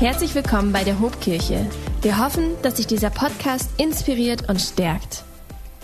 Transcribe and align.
Herzlich 0.00 0.32
willkommen 0.36 0.72
bei 0.72 0.84
der 0.84 1.00
Hobkirche. 1.00 1.66
Wir 2.02 2.24
hoffen, 2.24 2.50
dass 2.62 2.76
sich 2.76 2.86
dieser 2.86 3.10
Podcast 3.10 3.80
inspiriert 3.80 4.48
und 4.48 4.60
stärkt. 4.60 5.24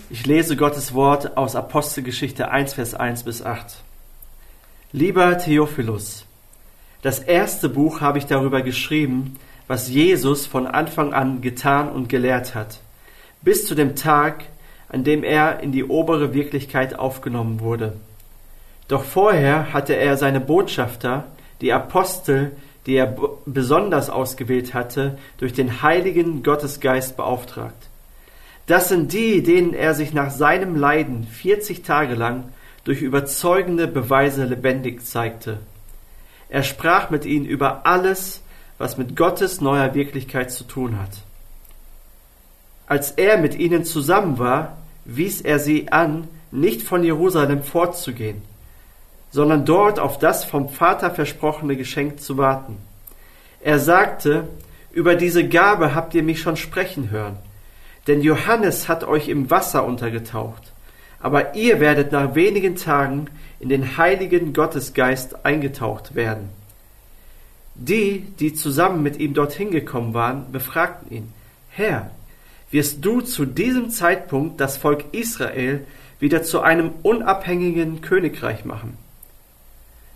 Ich 0.08 0.24
lese 0.24 0.54
Gottes 0.54 0.94
Wort 0.94 1.36
aus 1.36 1.56
Apostelgeschichte 1.56 2.48
1, 2.48 2.74
Vers 2.74 2.94
1 2.94 3.24
bis 3.24 3.44
8. 3.44 3.74
Lieber 4.92 5.36
Theophilus, 5.36 6.26
das 7.02 7.18
erste 7.18 7.68
Buch 7.68 8.00
habe 8.00 8.18
ich 8.18 8.26
darüber 8.26 8.62
geschrieben, 8.62 9.34
was 9.66 9.88
Jesus 9.88 10.46
von 10.46 10.68
Anfang 10.68 11.12
an 11.12 11.40
getan 11.40 11.88
und 11.88 12.08
gelehrt 12.08 12.54
hat, 12.54 12.78
bis 13.42 13.66
zu 13.66 13.74
dem 13.74 13.96
Tag, 13.96 14.44
an 14.88 15.02
dem 15.02 15.24
er 15.24 15.58
in 15.58 15.72
die 15.72 15.82
obere 15.82 16.32
Wirklichkeit 16.32 16.96
aufgenommen 16.96 17.58
wurde. 17.58 17.94
Doch 18.86 19.02
vorher 19.02 19.72
hatte 19.72 19.94
er 19.94 20.16
seine 20.16 20.40
Botschafter, 20.40 21.24
die 21.60 21.72
Apostel, 21.72 22.52
die 22.86 22.96
er 22.96 23.16
besonders 23.46 24.10
ausgewählt 24.10 24.74
hatte, 24.74 25.18
durch 25.38 25.52
den 25.52 25.82
heiligen 25.82 26.42
Gottesgeist 26.42 27.16
beauftragt. 27.16 27.88
Das 28.66 28.88
sind 28.88 29.12
die, 29.12 29.42
denen 29.42 29.74
er 29.74 29.94
sich 29.94 30.12
nach 30.12 30.30
seinem 30.30 30.76
Leiden 30.76 31.24
40 31.24 31.82
Tage 31.82 32.14
lang 32.14 32.44
durch 32.84 33.02
überzeugende 33.02 33.86
Beweise 33.86 34.44
lebendig 34.44 35.04
zeigte. 35.04 35.58
Er 36.48 36.62
sprach 36.62 37.10
mit 37.10 37.24
ihnen 37.24 37.46
über 37.46 37.86
alles, 37.86 38.42
was 38.78 38.98
mit 38.98 39.16
Gottes 39.16 39.60
neuer 39.60 39.94
Wirklichkeit 39.94 40.50
zu 40.50 40.64
tun 40.64 40.98
hat. 40.98 41.10
Als 42.86 43.12
er 43.12 43.38
mit 43.38 43.54
ihnen 43.54 43.84
zusammen 43.84 44.38
war, 44.38 44.76
wies 45.04 45.40
er 45.40 45.58
sie 45.58 45.90
an, 45.90 46.28
nicht 46.50 46.82
von 46.82 47.02
Jerusalem 47.02 47.62
fortzugehen, 47.62 48.42
sondern 49.34 49.64
dort 49.64 49.98
auf 49.98 50.20
das 50.20 50.44
vom 50.44 50.68
Vater 50.68 51.10
versprochene 51.10 51.76
Geschenk 51.76 52.20
zu 52.20 52.38
warten. 52.38 52.76
Er 53.60 53.80
sagte, 53.80 54.46
über 54.92 55.16
diese 55.16 55.48
Gabe 55.48 55.92
habt 55.92 56.14
ihr 56.14 56.22
mich 56.22 56.40
schon 56.40 56.56
sprechen 56.56 57.10
hören, 57.10 57.36
denn 58.06 58.20
Johannes 58.20 58.88
hat 58.88 59.02
euch 59.02 59.26
im 59.26 59.50
Wasser 59.50 59.84
untergetaucht, 59.84 60.72
aber 61.18 61.56
ihr 61.56 61.80
werdet 61.80 62.12
nach 62.12 62.36
wenigen 62.36 62.76
Tagen 62.76 63.26
in 63.58 63.70
den 63.70 63.96
heiligen 63.96 64.52
Gottesgeist 64.52 65.44
eingetaucht 65.44 66.14
werden. 66.14 66.50
Die, 67.74 68.20
die 68.38 68.54
zusammen 68.54 69.02
mit 69.02 69.18
ihm 69.18 69.34
dorthin 69.34 69.72
gekommen 69.72 70.14
waren, 70.14 70.52
befragten 70.52 71.10
ihn, 71.10 71.32
Herr, 71.70 72.12
wirst 72.70 73.04
du 73.04 73.20
zu 73.20 73.46
diesem 73.46 73.90
Zeitpunkt 73.90 74.60
das 74.60 74.76
Volk 74.76 75.06
Israel 75.10 75.84
wieder 76.20 76.44
zu 76.44 76.60
einem 76.60 76.92
unabhängigen 77.02 78.00
Königreich 78.00 78.64
machen? 78.64 78.96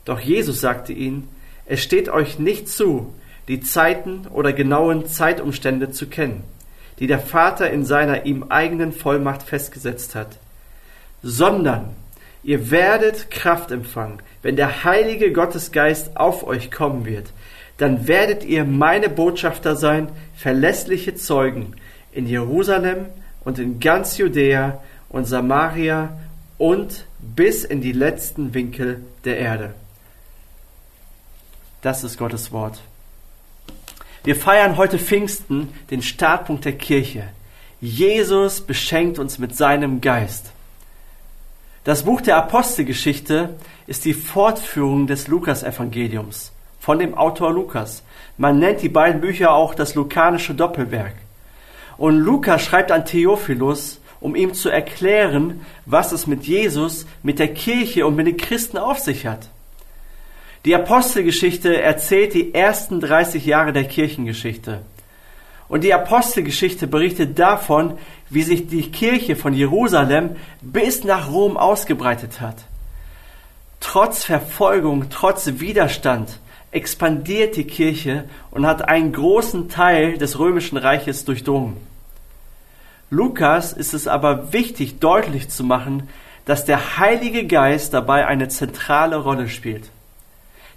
Doch 0.09 0.21
Jesus 0.21 0.63
sagte 0.63 0.95
ihnen, 0.95 1.29
es 1.67 1.83
steht 1.83 2.09
euch 2.09 2.39
nicht 2.39 2.67
zu, 2.67 3.13
die 3.47 3.61
Zeiten 3.61 4.27
oder 4.33 4.55
genauen 4.55 5.05
Zeitumstände 5.07 5.91
zu 5.91 6.07
kennen, 6.07 6.45
die 6.99 7.07
der 7.07 7.19
Vater 7.19 7.71
in 7.71 7.85
seiner 7.85 8.25
ihm 8.25 8.45
eigenen 8.45 8.93
Vollmacht 8.93 9.43
festgesetzt 9.43 10.15
hat, 10.15 10.39
sondern 11.23 11.91
ihr 12.43 12.71
werdet 12.71 13.31
Kraft 13.31 13.71
empfangen, 13.71 14.23
wenn 14.41 14.57
der 14.57 14.83
heilige 14.83 15.31
Gottesgeist 15.31 16.17
auf 16.17 16.43
euch 16.43 16.71
kommen 16.71 17.05
wird, 17.05 17.27
dann 17.77 18.09
werdet 18.09 18.45
ihr 18.45 18.65
meine 18.65 19.11
Botschafter 19.11 19.77
sein, 19.77 20.09
verlässliche 20.35 21.17
Zeugen 21.17 21.77
in 22.13 22.27
Jerusalem 22.27 23.05
und 23.45 23.59
in 23.59 23.79
ganz 23.79 24.17
Judäa 24.17 24.83
und 25.11 25.27
Samaria 25.27 26.19
und 26.57 27.05
bis 27.21 27.63
in 27.63 27.83
die 27.83 27.93
letzten 27.93 28.55
Winkel 28.55 29.03
der 29.27 29.37
Erde. 29.37 29.75
Das 31.83 32.03
ist 32.03 32.19
Gottes 32.19 32.51
Wort. 32.51 32.81
Wir 34.25 34.35
feiern 34.35 34.77
heute 34.77 34.99
Pfingsten, 34.99 35.73
den 35.91 36.03
Startpunkt 36.03 36.65
der 36.65 36.77
Kirche. 36.77 37.29
Jesus 37.81 38.61
beschenkt 38.61 39.19
uns 39.21 39.39
mit 39.39 39.57
seinem 39.57 40.01
Geist. 40.01 40.51
Das 41.85 42.03
Buch 42.03 42.21
der 42.21 42.37
Apostelgeschichte 42.37 43.55
ist 43.87 44.05
die 44.05 44.15
Fortführung 44.15 45.07
des 45.07 45.29
Lukasevangeliums 45.29 46.53
von 46.81 46.99
dem 46.99 47.15
Autor 47.15 47.53
Lukas. 47.53 48.03
Man 48.37 48.59
nennt 48.59 48.83
die 48.83 48.89
beiden 48.89 49.21
Bücher 49.21 49.53
auch 49.53 49.75
das 49.75 49.95
lukanische 49.95 50.55
Doppelwerk. 50.55 51.15
Und 51.97 52.19
Lukas 52.19 52.63
schreibt 52.63 52.91
an 52.91 53.05
Theophilus, 53.05 54.01
um 54.21 54.35
ihm 54.35 54.53
zu 54.53 54.69
erklären, 54.69 55.65
was 55.87 56.11
es 56.11 56.27
mit 56.27 56.45
Jesus, 56.45 57.07
mit 57.23 57.39
der 57.39 57.55
Kirche 57.55 58.05
und 58.05 58.17
mit 58.17 58.27
den 58.27 58.37
Christen 58.37 58.79
auf 58.79 58.99
sich 58.99 59.27
hat. 59.27 59.49
Die 60.65 60.75
Apostelgeschichte 60.75 61.81
erzählt 61.81 62.35
die 62.35 62.53
ersten 62.55 63.01
30 63.01 63.47
Jahre 63.47 63.73
der 63.73 63.85
Kirchengeschichte. 63.85 64.83
Und 65.69 65.85
die 65.85 65.95
Apostelgeschichte 65.95 66.87
berichtet 66.87 67.39
davon, 67.39 67.99
wie 68.31 68.43
sich 68.43 68.69
die 68.69 68.91
Kirche 68.91 69.37
von 69.37 69.53
Jerusalem 69.53 70.37
bis 70.61 71.05
nach 71.05 71.31
Rom 71.31 71.57
ausgebreitet 71.57 72.41
hat. 72.41 72.57
Trotz 73.81 74.25
Verfolgung, 74.25 75.11
trotz 75.11 75.47
Widerstand 75.61 76.41
expandiert 76.71 77.57
die 77.57 77.65
Kirche 77.65 78.25
und 78.51 78.67
hat 78.67 78.89
einen 78.89 79.13
großen 79.13 79.69
Teil 79.69 80.19
des 80.19 80.39
römischen 80.39 80.77
Reiches 80.77 81.25
durchdrungen. 81.25 81.77
Lukas 83.11 83.73
ist 83.73 83.95
es 83.95 84.07
aber 84.07 84.53
wichtig 84.53 84.99
deutlich 84.99 85.49
zu 85.49 85.65
machen, 85.65 86.09
dass 86.45 86.65
der 86.65 86.99
Heilige 86.99 87.47
Geist 87.47 87.95
dabei 87.95 88.27
eine 88.27 88.49
zentrale 88.49 89.17
Rolle 89.17 89.49
spielt. 89.49 89.91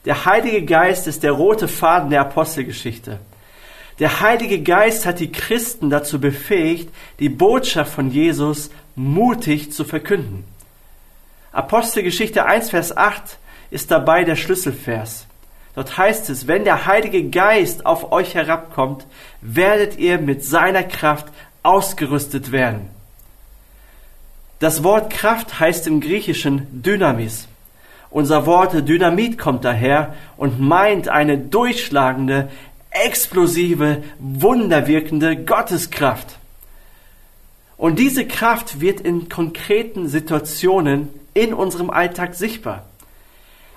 Der 0.06 0.26
Heilige 0.26 0.64
Geist 0.64 1.08
ist 1.08 1.24
der 1.24 1.32
rote 1.32 1.68
Faden 1.68 2.10
der 2.10 2.22
Apostelgeschichte. 2.22 3.20
Der 4.00 4.22
Heilige 4.22 4.62
Geist 4.62 5.06
hat 5.06 5.20
die 5.20 5.32
Christen 5.32 5.92
dazu 5.92 6.20
befähigt, 6.20 6.90
die 7.20 7.30
Botschaft 7.30 7.94
von 7.94 8.10
Jesus 8.10 8.72
mutig 8.96 9.72
zu 9.72 9.84
verkünden. 9.84 10.44
Apostelgeschichte 11.52 12.46
1, 12.46 12.72
Vers 12.72 12.98
8 12.98 13.38
ist 13.70 13.92
dabei 13.92 14.24
der 14.24 14.36
Schlüsselvers. 14.36 15.28
Dort 15.76 15.98
heißt 15.98 16.30
es, 16.30 16.48
wenn 16.48 16.64
der 16.64 16.86
Heilige 16.86 17.30
Geist 17.30 17.86
auf 17.86 18.12
euch 18.12 18.34
herabkommt, 18.34 19.06
werdet 19.42 19.98
ihr 19.98 20.18
mit 20.18 20.44
seiner 20.44 20.84
Kraft 20.84 21.28
ausgerüstet 21.64 22.52
werden. 22.52 22.90
Das 24.60 24.84
Wort 24.84 25.12
Kraft 25.12 25.60
heißt 25.60 25.88
im 25.88 26.02
Griechischen 26.02 26.82
Dynamis. 26.82 27.48
Unser 28.12 28.46
Wort 28.46 28.88
Dynamit 28.88 29.38
kommt 29.38 29.64
daher 29.64 30.14
und 30.36 30.60
meint 30.60 31.08
eine 31.08 31.38
durchschlagende, 31.38 32.50
explosive, 32.92 34.04
wunderwirkende 34.20 35.38
Gotteskraft. 35.38 36.38
Und 37.78 37.98
diese 37.98 38.28
Kraft 38.28 38.82
wird 38.82 39.00
in 39.00 39.30
konkreten 39.30 40.08
Situationen 40.10 41.08
in 41.34 41.54
unserem 41.54 41.90
Alltag 41.90 42.36
sichtbar. 42.36 42.86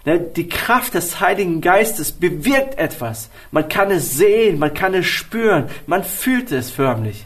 Die 0.04 0.48
Kraft 0.48 0.94
des 0.94 1.20
Heiligen 1.20 1.62
Geistes 1.62 2.12
bewirkt 2.12 2.76
etwas. 2.76 3.30
Man 3.52 3.68
kann 3.68 3.90
es 3.90 4.16
sehen, 4.16 4.58
man 4.58 4.74
kann 4.74 4.92
es 4.92 5.06
spüren, 5.06 5.70
man 5.86 6.04
fühlt 6.04 6.52
es 6.52 6.70
förmlich. 6.70 7.24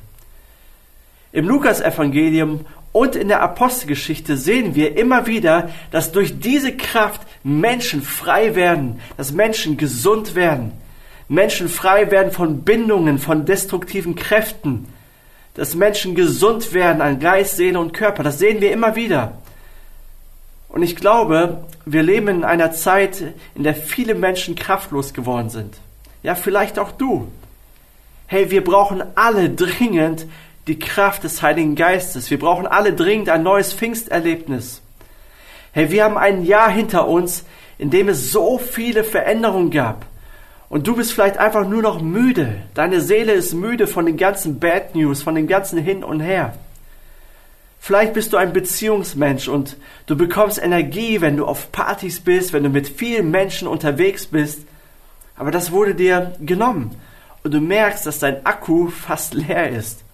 Im 1.33 1.49
Lukasevangelium 1.49 2.67
und 2.93 3.17
in 3.17 3.29
der 3.29 3.43
Apostelgeschichte 3.43 4.37
sehen 4.37 4.75
wir 4.75 4.97
immer 4.97 5.27
wieder, 5.27 5.71
dass 5.91 6.13
durch 6.13 6.41
diese 6.41 6.77
Kraft 6.77 7.21
Menschen 7.45 8.03
frei 8.03 8.55
werden, 8.55 9.01
dass 9.17 9.33
Menschen 9.33 9.77
gesund 9.77 10.35
werden, 10.35 10.73
Menschen 11.29 11.69
frei 11.69 12.11
werden 12.11 12.33
von 12.33 12.63
Bindungen, 12.63 13.19
von 13.19 13.45
destruktiven 13.45 14.15
Kräften, 14.15 14.89
dass 15.55 15.75
Menschen 15.75 16.15
gesund 16.15 16.73
werden 16.73 17.03
an 17.03 17.21
Geist, 17.21 17.57
Seele 17.57 17.79
und 17.79 17.93
Körper. 17.93 18.23
Das 18.23 18.39
sehen 18.39 18.61
wir 18.61 18.73
immer 18.73 18.97
wieder. 18.97 19.39
Und 20.69 20.83
ich 20.83 20.97
glaube, 20.97 21.65
wir 21.85 22.03
leben 22.03 22.29
in 22.29 22.45
einer 22.45 22.73
Zeit, 22.73 23.23
in 23.55 23.65
der 23.65 23.75
viele 23.75 24.15
Menschen 24.15 24.55
kraftlos 24.55 25.13
geworden 25.13 25.51
sind. 25.51 25.77
Ja, 26.23 26.35
vielleicht 26.35 26.79
auch 26.79 26.93
du. 26.93 27.29
Hey, 28.27 28.51
wir 28.51 28.63
brauchen 28.63 29.03
alle 29.15 29.51
dringend 29.51 30.27
die 30.69 30.79
Kraft 30.79 31.25
des 31.25 31.43
Heiligen 31.43 31.75
Geistes. 31.75 32.31
Wir 32.31 32.39
brauchen 32.39 32.67
alle 32.67 32.93
dringend 32.93 33.29
ein 33.31 33.43
neues 33.43 33.73
Pfingsterlebnis. 33.73 34.83
Hey, 35.73 35.91
wir 35.91 36.05
haben 36.05 36.19
ein 36.19 36.45
Jahr 36.45 36.71
hinter 36.71 37.09
uns, 37.09 37.45
in 37.79 37.91
dem 37.91 38.09
es 38.09 38.31
so 38.31 38.59
viele 38.59 39.05
Veränderungen 39.05 39.71
gab. 39.71 40.07
Und 40.69 40.87
du 40.87 40.95
bist 40.97 41.13
vielleicht 41.13 41.39
einfach 41.39 41.67
nur 41.67 41.81
noch 41.81 42.03
müde. 42.03 42.57
Deine 42.75 43.01
Seele 43.01 43.33
ist 43.33 43.55
müde 43.55 43.87
von 43.87 44.05
den 44.05 44.19
ganzen 44.19 44.59
Bad 44.61 44.95
News, 44.95 45.23
von 45.23 45.35
dem 45.35 45.47
ganzen 45.47 45.79
Hin 45.79 46.05
und 46.05 46.21
Her. 46.21 46.55
Vielleicht 47.81 48.13
bist 48.13 48.33
du 48.33 48.37
ein 48.37 48.53
Beziehungsmensch 48.53 49.49
und 49.49 49.77
du 50.07 50.17
bekommst 50.17 50.63
Energie, 50.63 51.21
wenn 51.21 51.37
du 51.37 51.47
auf 51.47 51.73
Partys 51.73 52.21
bist, 52.21 52.53
wenn 52.53 52.65
du 52.65 52.69
mit 52.69 52.89
vielen 52.89 53.31
Menschen 53.31 53.69
unterwegs 53.69 54.27
bist. 54.27 54.61
Aber 55.37 55.51
das 55.51 55.71
wurde 55.71 55.95
dir 55.95 56.33
genommen 56.41 56.97
und 57.45 57.55
du 57.55 57.61
merkst, 57.61 58.05
dass 58.05 58.19
dein 58.19 58.45
Akku 58.45 58.89
fast 58.89 59.33
leer 59.33 59.71
ist. 59.71 60.05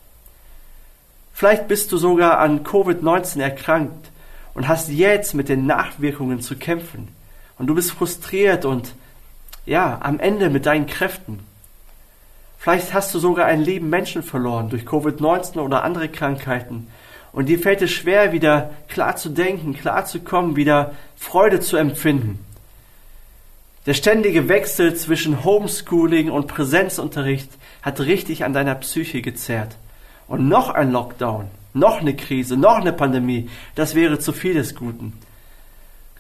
Vielleicht 1.35 1.67
bist 1.67 1.91
du 1.91 1.97
sogar 1.97 2.39
an 2.39 2.63
Covid-19 2.63 3.41
erkrankt 3.43 4.11
und 4.55 4.69
hast 4.69 4.89
jetzt 4.89 5.35
mit 5.35 5.49
den 5.49 5.67
Nachwirkungen 5.67 6.41
zu 6.41 6.57
kämpfen. 6.57 7.09
Und 7.59 7.67
du 7.67 7.75
bist 7.75 7.91
frustriert 7.91 8.65
und 8.65 8.95
ja, 9.67 9.99
am 10.01 10.21
Ende 10.21 10.49
mit 10.49 10.65
deinen 10.65 10.87
Kräften. 10.87 11.41
Vielleicht 12.57 12.95
hast 12.95 13.13
du 13.15 13.19
sogar 13.19 13.47
einen 13.47 13.65
lieben 13.65 13.91
Menschen 13.91 14.23
verloren 14.23 14.71
durch 14.71 14.85
Covid-19 14.85 15.59
oder 15.59 15.83
andere 15.83 16.09
Krankheiten. 16.09 16.87
Und 17.33 17.47
dir 17.47 17.59
fällt 17.59 17.83
es 17.83 17.91
schwer, 17.91 18.33
wieder 18.33 18.71
klar 18.89 19.17
zu 19.17 19.29
denken, 19.29 19.75
klar 19.75 20.07
zu 20.07 20.21
kommen, 20.21 20.55
wieder 20.55 20.93
Freude 21.17 21.59
zu 21.59 21.77
empfinden. 21.77 22.39
Der 23.87 23.95
ständige 23.95 24.49
Wechsel 24.49 24.95
zwischen 24.95 25.45
Homeschooling 25.45 26.31
und 26.31 26.47
Präsenzunterricht 26.47 27.51
hat 27.83 28.01
richtig 28.01 28.45
an 28.45 28.53
deiner 28.53 28.77
Psyche 28.77 29.21
gezerrt. 29.21 29.77
Und 30.27 30.49
noch 30.49 30.71
ein 30.71 30.91
Lockdown, 30.91 31.49
noch 31.75 32.01
eine 32.01 32.17
Krise, 32.17 32.57
noch 32.57 32.77
eine 32.77 32.93
Pandemie, 32.93 33.51
das 33.75 33.95
wäre 33.95 34.19
zu 34.19 34.33
viel 34.33 34.55
des 34.55 34.75
Guten. 34.75 35.13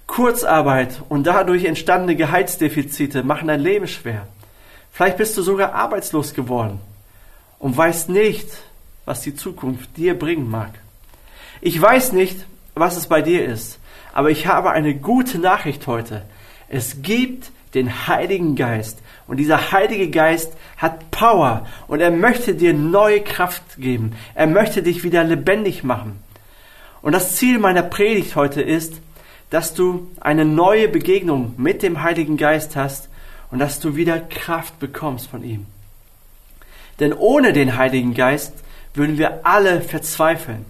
Kurzarbeit 0.06 1.02
und 1.08 1.26
dadurch 1.26 1.64
entstandene 1.64 2.16
Gehaltsdefizite 2.16 3.22
machen 3.22 3.48
dein 3.48 3.60
Leben 3.60 3.88
schwer. 3.88 4.26
Vielleicht 4.92 5.16
bist 5.16 5.36
du 5.36 5.42
sogar 5.42 5.74
arbeitslos 5.74 6.34
geworden 6.34 6.78
und 7.58 7.76
weißt 7.76 8.10
nicht, 8.10 8.46
was 9.06 9.22
die 9.22 9.34
Zukunft 9.34 9.96
dir 9.96 10.18
bringen 10.18 10.48
mag. 10.48 10.70
Ich 11.60 11.80
weiß 11.80 12.12
nicht, 12.12 12.46
was 12.74 12.96
es 12.96 13.06
bei 13.06 13.22
dir 13.22 13.44
ist, 13.44 13.78
aber 14.12 14.30
ich 14.30 14.46
habe 14.46 14.70
eine 14.70 14.94
gute 14.94 15.38
Nachricht 15.38 15.86
heute. 15.86 16.22
Es 16.68 17.02
gibt 17.02 17.50
den 17.74 18.06
Heiligen 18.06 18.54
Geist 18.54 19.00
und 19.26 19.38
dieser 19.38 19.72
Heilige 19.72 20.10
Geist 20.10 20.52
hat 20.76 21.10
Power 21.10 21.66
und 21.86 22.00
er 22.00 22.10
möchte 22.10 22.54
dir 22.54 22.74
neue 22.74 23.22
Kraft 23.22 23.62
geben. 23.78 24.12
Er 24.34 24.46
möchte 24.46 24.82
dich 24.82 25.02
wieder 25.02 25.24
lebendig 25.24 25.82
machen. 25.82 26.22
Und 27.00 27.12
das 27.12 27.36
Ziel 27.36 27.58
meiner 27.58 27.82
Predigt 27.82 28.36
heute 28.36 28.62
ist, 28.62 28.94
dass 29.50 29.74
du 29.74 30.10
eine 30.20 30.44
neue 30.44 30.88
Begegnung 30.88 31.54
mit 31.56 31.82
dem 31.82 32.02
Heiligen 32.02 32.36
Geist 32.36 32.76
hast 32.76 33.08
und 33.50 33.58
dass 33.58 33.80
du 33.80 33.96
wieder 33.96 34.18
Kraft 34.18 34.78
bekommst 34.78 35.28
von 35.28 35.44
ihm. 35.44 35.66
Denn 37.00 37.12
ohne 37.12 37.52
den 37.52 37.76
Heiligen 37.76 38.14
Geist 38.14 38.52
würden 38.94 39.18
wir 39.18 39.46
alle 39.46 39.80
verzweifeln. 39.80 40.64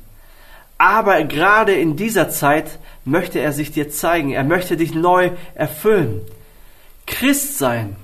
Aber 0.79 1.23
gerade 1.25 1.73
in 1.73 1.97
dieser 1.97 2.31
Zeit 2.31 2.79
möchte 3.05 3.39
er 3.39 3.53
sich 3.53 3.73
dir 3.73 3.91
zeigen. 3.91 4.33
Er 4.33 4.45
möchte 4.45 4.77
dich 4.77 4.95
neu 4.95 5.31
erfüllen. 5.55 6.21
Christ 7.06 7.59
sein 7.59 7.97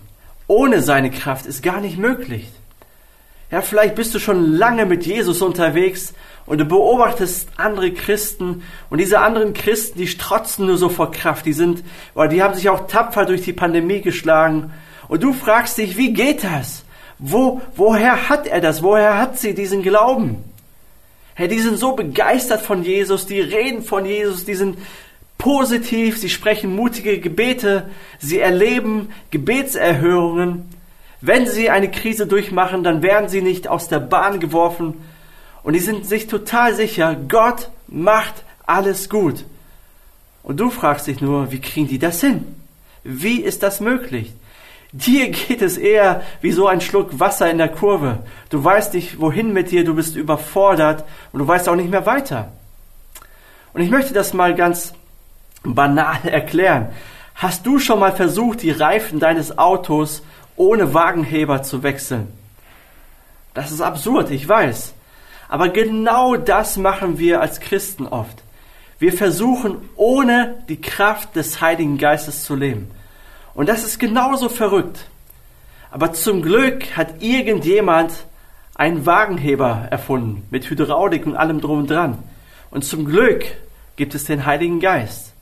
ohne 0.50 0.82
seine 0.82 1.12
Kraft 1.12 1.46
ist 1.46 1.62
gar 1.62 1.80
nicht 1.80 1.96
möglich. 1.96 2.48
Ja, 3.52 3.62
vielleicht 3.62 3.94
bist 3.94 4.12
du 4.16 4.18
schon 4.18 4.52
lange 4.52 4.84
mit 4.84 5.06
Jesus 5.06 5.42
unterwegs 5.42 6.12
und 6.44 6.58
du 6.58 6.64
beobachtest 6.64 7.48
andere 7.56 7.92
Christen 7.92 8.64
und 8.90 8.98
diese 8.98 9.20
anderen 9.20 9.54
Christen, 9.54 9.98
die 9.98 10.08
strotzen 10.08 10.66
nur 10.66 10.76
so 10.76 10.88
vor 10.88 11.12
Kraft, 11.12 11.46
die 11.46 11.52
sind, 11.52 11.84
oder 12.16 12.26
die 12.26 12.42
haben 12.42 12.54
sich 12.54 12.68
auch 12.68 12.88
tapfer 12.88 13.26
durch 13.26 13.42
die 13.42 13.52
Pandemie 13.52 14.00
geschlagen 14.00 14.72
und 15.06 15.22
du 15.22 15.32
fragst 15.32 15.78
dich, 15.78 15.96
wie 15.96 16.12
geht 16.12 16.42
das? 16.42 16.84
Wo, 17.20 17.60
woher 17.76 18.28
hat 18.28 18.48
er 18.48 18.60
das? 18.60 18.82
Woher 18.82 19.18
hat 19.18 19.38
sie 19.38 19.54
diesen 19.54 19.82
Glauben? 19.82 20.42
Hey, 21.34 21.46
die 21.46 21.60
sind 21.60 21.78
so 21.78 21.92
begeistert 21.92 22.62
von 22.62 22.82
Jesus, 22.82 23.24
die 23.24 23.40
reden 23.40 23.84
von 23.84 24.04
Jesus, 24.04 24.44
die 24.44 24.56
sind 24.56 24.78
positiv, 25.40 26.18
sie 26.18 26.28
sprechen 26.28 26.76
mutige 26.76 27.18
Gebete, 27.18 27.88
sie 28.18 28.38
erleben 28.38 29.08
Gebetserhörungen. 29.30 30.68
Wenn 31.22 31.46
sie 31.46 31.70
eine 31.70 31.90
Krise 31.90 32.26
durchmachen, 32.26 32.84
dann 32.84 33.02
werden 33.02 33.28
sie 33.28 33.40
nicht 33.40 33.66
aus 33.66 33.88
der 33.88 34.00
Bahn 34.00 34.38
geworfen 34.38 34.94
und 35.62 35.72
die 35.72 35.80
sind 35.80 36.06
sich 36.06 36.26
total 36.26 36.74
sicher, 36.74 37.16
Gott 37.28 37.70
macht 37.88 38.34
alles 38.66 39.08
gut. 39.08 39.44
Und 40.42 40.60
du 40.60 40.70
fragst 40.70 41.06
dich 41.06 41.20
nur, 41.20 41.50
wie 41.52 41.60
kriegen 41.60 41.88
die 41.88 41.98
das 41.98 42.20
hin? 42.20 42.54
Wie 43.02 43.40
ist 43.40 43.62
das 43.62 43.80
möglich? 43.80 44.32
Dir 44.92 45.30
geht 45.30 45.62
es 45.62 45.78
eher 45.78 46.22
wie 46.40 46.52
so 46.52 46.66
ein 46.66 46.80
Schluck 46.80 47.18
Wasser 47.18 47.50
in 47.50 47.58
der 47.58 47.68
Kurve. 47.68 48.20
Du 48.50 48.62
weißt 48.62 48.94
nicht, 48.94 49.20
wohin 49.20 49.52
mit 49.52 49.70
dir, 49.70 49.84
du 49.84 49.94
bist 49.94 50.16
überfordert 50.16 51.04
und 51.32 51.40
du 51.40 51.46
weißt 51.46 51.68
auch 51.68 51.76
nicht 51.76 51.90
mehr 51.90 52.06
weiter. 52.06 52.52
Und 53.72 53.82
ich 53.82 53.90
möchte 53.90 54.12
das 54.12 54.34
mal 54.34 54.54
ganz 54.54 54.94
banal 55.62 56.20
erklären. 56.24 56.88
Hast 57.34 57.66
du 57.66 57.78
schon 57.78 58.00
mal 58.00 58.12
versucht, 58.12 58.62
die 58.62 58.70
Reifen 58.70 59.18
deines 59.20 59.56
Autos 59.58 60.22
ohne 60.56 60.92
Wagenheber 60.94 61.62
zu 61.62 61.82
wechseln? 61.82 62.28
Das 63.54 63.72
ist 63.72 63.80
absurd, 63.80 64.30
ich 64.30 64.48
weiß. 64.48 64.94
Aber 65.48 65.68
genau 65.70 66.36
das 66.36 66.76
machen 66.76 67.18
wir 67.18 67.40
als 67.40 67.60
Christen 67.60 68.06
oft. 68.06 68.42
Wir 68.98 69.12
versuchen, 69.12 69.76
ohne 69.96 70.62
die 70.68 70.80
Kraft 70.80 71.34
des 71.34 71.60
Heiligen 71.60 71.98
Geistes 71.98 72.44
zu 72.44 72.54
leben. 72.54 72.90
Und 73.54 73.68
das 73.68 73.84
ist 73.84 73.98
genauso 73.98 74.48
verrückt. 74.48 75.06
Aber 75.90 76.12
zum 76.12 76.42
Glück 76.42 76.96
hat 76.96 77.22
irgendjemand 77.22 78.12
einen 78.74 79.06
Wagenheber 79.06 79.88
erfunden, 79.90 80.46
mit 80.50 80.68
Hydraulik 80.70 81.26
und 81.26 81.36
allem 81.36 81.60
drum 81.60 81.80
und 81.80 81.90
dran. 81.90 82.18
Und 82.70 82.84
zum 82.84 83.04
Glück 83.04 83.44
gibt 83.96 84.14
es 84.14 84.24
den 84.24 84.46
Heiligen 84.46 84.80
Geist. 84.80 85.32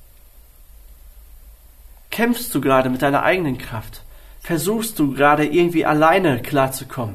Kämpfst 2.19 2.53
du 2.53 2.61
gerade 2.61 2.91
mit 2.91 3.01
deiner 3.03 3.23
eigenen 3.23 3.59
Kraft? 3.59 4.03
Versuchst 4.41 4.99
du 4.99 5.15
gerade 5.15 5.47
irgendwie 5.47 5.87
alleine 5.87 6.43
klarzukommen? 6.43 7.15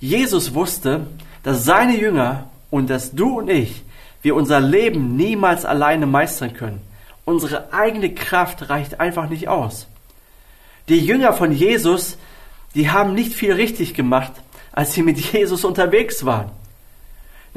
Jesus 0.00 0.52
wusste, 0.52 1.06
dass 1.42 1.64
seine 1.64 1.96
Jünger 1.98 2.50
und 2.70 2.90
dass 2.90 3.12
du 3.12 3.38
und 3.38 3.48
ich, 3.48 3.84
wir 4.20 4.34
unser 4.34 4.60
Leben 4.60 5.16
niemals 5.16 5.64
alleine 5.64 6.04
meistern 6.04 6.52
können. 6.52 6.82
Unsere 7.24 7.72
eigene 7.72 8.12
Kraft 8.12 8.68
reicht 8.68 9.00
einfach 9.00 9.30
nicht 9.30 9.48
aus. 9.48 9.86
Die 10.90 11.00
Jünger 11.00 11.32
von 11.32 11.50
Jesus, 11.50 12.18
die 12.74 12.90
haben 12.90 13.14
nicht 13.14 13.32
viel 13.32 13.54
richtig 13.54 13.94
gemacht, 13.94 14.32
als 14.72 14.92
sie 14.92 15.02
mit 15.02 15.16
Jesus 15.32 15.64
unterwegs 15.64 16.26
waren. 16.26 16.50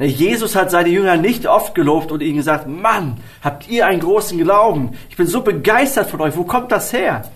Jesus 0.06 0.56
hat 0.56 0.70
seine 0.70 0.88
Jünger 0.88 1.16
nicht 1.16 1.46
oft 1.46 1.74
gelobt 1.74 2.10
und 2.10 2.22
ihnen 2.22 2.36
gesagt, 2.36 2.66
Mann, 2.66 3.18
habt 3.42 3.68
ihr 3.68 3.86
einen 3.86 4.00
großen 4.00 4.38
Glauben? 4.38 4.96
Ich 5.10 5.16
bin 5.16 5.26
so 5.26 5.42
begeistert 5.42 6.08
von 6.08 6.20
euch. 6.22 6.36
Wo 6.36 6.44
kommt 6.44 6.72
das 6.72 6.92
her? 6.92 7.30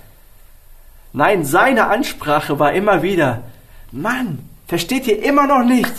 Nein, 1.13 1.45
seine 1.45 1.89
Ansprache 1.89 2.59
war 2.59 2.73
immer 2.73 3.03
wieder, 3.03 3.43
Mann, 3.93 4.39
versteht 4.67 5.07
ihr 5.07 5.23
immer 5.23 5.47
noch 5.47 5.65
nicht? 5.65 5.93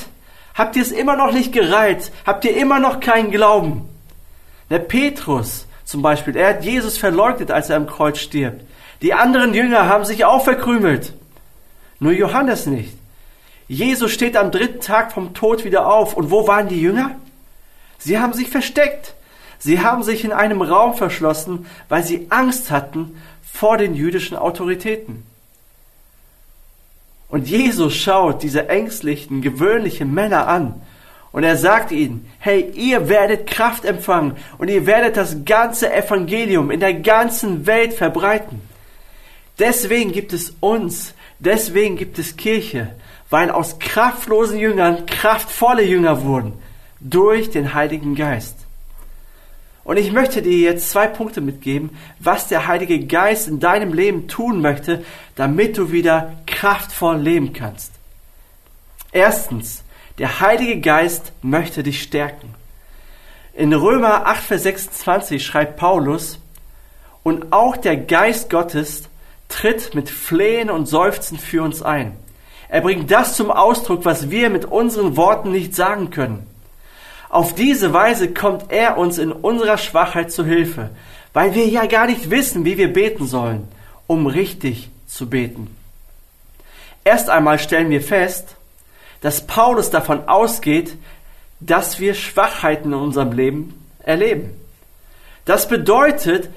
Habt 0.56 0.76
ihr 0.76 0.82
es 0.82 0.92
immer 0.92 1.16
noch 1.16 1.32
nicht 1.32 1.54
gereizt? 1.54 2.12
Habt 2.26 2.46
ihr 2.46 2.58
immer 2.58 2.80
noch 2.80 3.00
keinen 3.00 3.32
Glauben? 3.32 3.88
Der 4.70 4.80
Petrus 4.80 5.68
zum 5.86 6.02
Beispiel, 6.02 6.36
er 6.36 6.50
hat 6.50 6.66
Jesus 6.66 6.98
verleugnet, 6.98 7.52
als 7.52 7.70
er 7.70 7.78
am 7.78 7.86
Kreuz 7.86 8.18
stirbt. 8.18 8.66
Die 9.02 9.14
anderen 9.14 9.54
Jünger 9.54 9.88
haben 9.88 10.04
sich 10.04 10.26
auch 10.26 10.44
verkrümelt. 10.44 11.14
Nur 12.00 12.12
Johannes 12.12 12.66
nicht. 12.66 12.98
Jesus 13.68 14.12
steht 14.12 14.38
am 14.38 14.52
dritten 14.52 14.82
Tag 14.82 15.12
vom 15.12 15.34
Tod 15.34 15.64
wieder 15.64 15.88
auf. 15.88 16.16
Und 16.16 16.32
wo 16.32 16.48
waren 16.48 16.68
die 16.68 16.82
Jünger? 16.82 17.16
Sie 17.98 18.20
haben 18.20 18.34
sich 18.34 18.50
versteckt. 18.50 19.16
Sie 19.58 19.80
haben 19.80 20.04
sich 20.04 20.24
in 20.24 20.32
einem 20.32 20.62
Raum 20.62 20.96
verschlossen, 20.96 21.66
weil 21.90 22.04
sie 22.04 22.28
Angst 22.30 22.70
hatten 22.70 23.18
vor 23.42 23.78
den 23.78 23.96
jüdischen 23.96 24.38
Autoritäten. 24.38 25.24
Und 27.30 27.48
Jesus 27.48 27.96
schaut 27.96 28.44
diese 28.44 28.70
ängstlichen, 28.70 29.42
gewöhnlichen 29.42 30.14
Männer 30.14 30.48
an 30.48 30.82
und 31.32 31.44
er 31.44 31.58
sagt 31.58 31.92
ihnen, 31.92 32.32
hey, 32.40 32.72
ihr 32.76 33.10
werdet 33.10 33.46
Kraft 33.46 33.84
empfangen 33.84 34.38
und 34.58 34.70
ihr 34.70 34.86
werdet 34.86 35.18
das 35.18 35.44
ganze 35.44 35.94
Evangelium 35.94 36.72
in 36.72 36.80
der 36.80 36.94
ganzen 36.94 37.66
Welt 37.66 37.94
verbreiten. 37.94 38.62
Deswegen 39.60 40.12
gibt 40.12 40.32
es 40.32 40.54
uns, 40.62 41.14
deswegen 41.40 41.98
gibt 41.98 42.20
es 42.20 42.38
Kirche, 42.38 42.96
weil 43.36 43.52
aus 43.52 43.80
kraftlosen 43.80 44.58
Jüngern 44.58 45.06
kraftvolle 45.06 45.84
Jünger 45.84 46.24
wurden 46.24 46.54
durch 47.02 47.50
den 47.50 47.74
Heiligen 47.74 48.16
Geist. 48.16 48.56
Und 49.84 49.98
ich 49.98 50.14
möchte 50.14 50.42
dir 50.42 50.58
jetzt 50.58 50.90
zwei 50.90 51.08
Punkte 51.08 51.42
mitgeben, 51.42 51.90
was 52.18 52.48
der 52.48 52.66
Heilige 52.66 53.06
Geist 53.06 53.50
in 53.50 53.60
deinem 53.60 53.92
Leben 53.92 54.30
tun 54.30 54.62
möchte, 54.62 55.04
damit 55.36 55.78
du 55.78 55.92
wieder 55.92 56.32
kraftvoll 56.48 57.18
leben 57.18 57.52
kannst. 57.52 57.92
Erstens, 59.12 59.84
der 60.18 60.40
Heilige 60.40 60.80
Geist 60.80 61.34
möchte 61.42 61.84
dich 61.84 62.04
stärken. 62.04 62.56
In 63.54 63.74
Römer 63.74 64.28
8, 64.28 64.44
Vers 64.46 64.64
26 64.64 65.46
schreibt 65.46 65.76
Paulus, 65.76 66.40
und 67.22 67.52
auch 67.52 67.76
der 67.76 67.98
Geist 67.98 68.50
Gottes 68.50 69.10
tritt 69.50 69.94
mit 69.94 70.10
Flehen 70.10 70.70
und 70.70 70.86
Seufzen 70.86 71.38
für 71.38 71.64
uns 71.64 71.82
ein. 71.82 72.16
Er 72.70 72.82
bringt 72.82 73.12
das 73.12 73.36
zum 73.36 73.52
Ausdruck, 73.52 74.06
was 74.06 74.30
wir 74.30 74.50
mit 74.50 74.66
unseren 74.66 75.18
Worten 75.18 75.52
nicht 75.52 75.76
sagen 75.76 76.10
können. 76.10 76.48
Auf 77.30 77.54
diese 77.54 77.94
Weise 77.94 78.34
kommt 78.34 78.72
er 78.72 78.98
uns 78.98 79.18
in 79.18 79.32
unserer 79.32 79.78
Schwachheit 79.78 80.32
zu 80.32 80.46
Hilfe, 80.46 80.90
weil 81.34 81.54
wir 81.54 81.68
ja 81.68 81.86
gar 81.86 82.08
nicht 82.08 82.30
wissen, 82.30 82.66
wie 82.66 82.78
wir 82.78 82.92
beten 82.92 83.28
sollen, 83.28 83.68
um 84.08 84.28
richtig 84.28 84.90
zu 85.08 85.30
beten. 85.30 85.76
Erst 87.04 87.30
einmal 87.30 87.60
stellen 87.60 87.90
wir 87.90 88.02
fest, 88.02 88.56
dass 89.22 89.46
Paulus 89.46 89.90
davon 89.90 90.28
ausgeht, 90.28 90.96
dass 91.60 92.00
wir 92.00 92.14
Schwachheiten 92.14 92.94
in 92.94 93.00
unserem 93.00 93.32
Leben 93.32 93.86
erleben. 94.04 94.52
Das 95.46 95.68
bedeutet, 95.68 96.50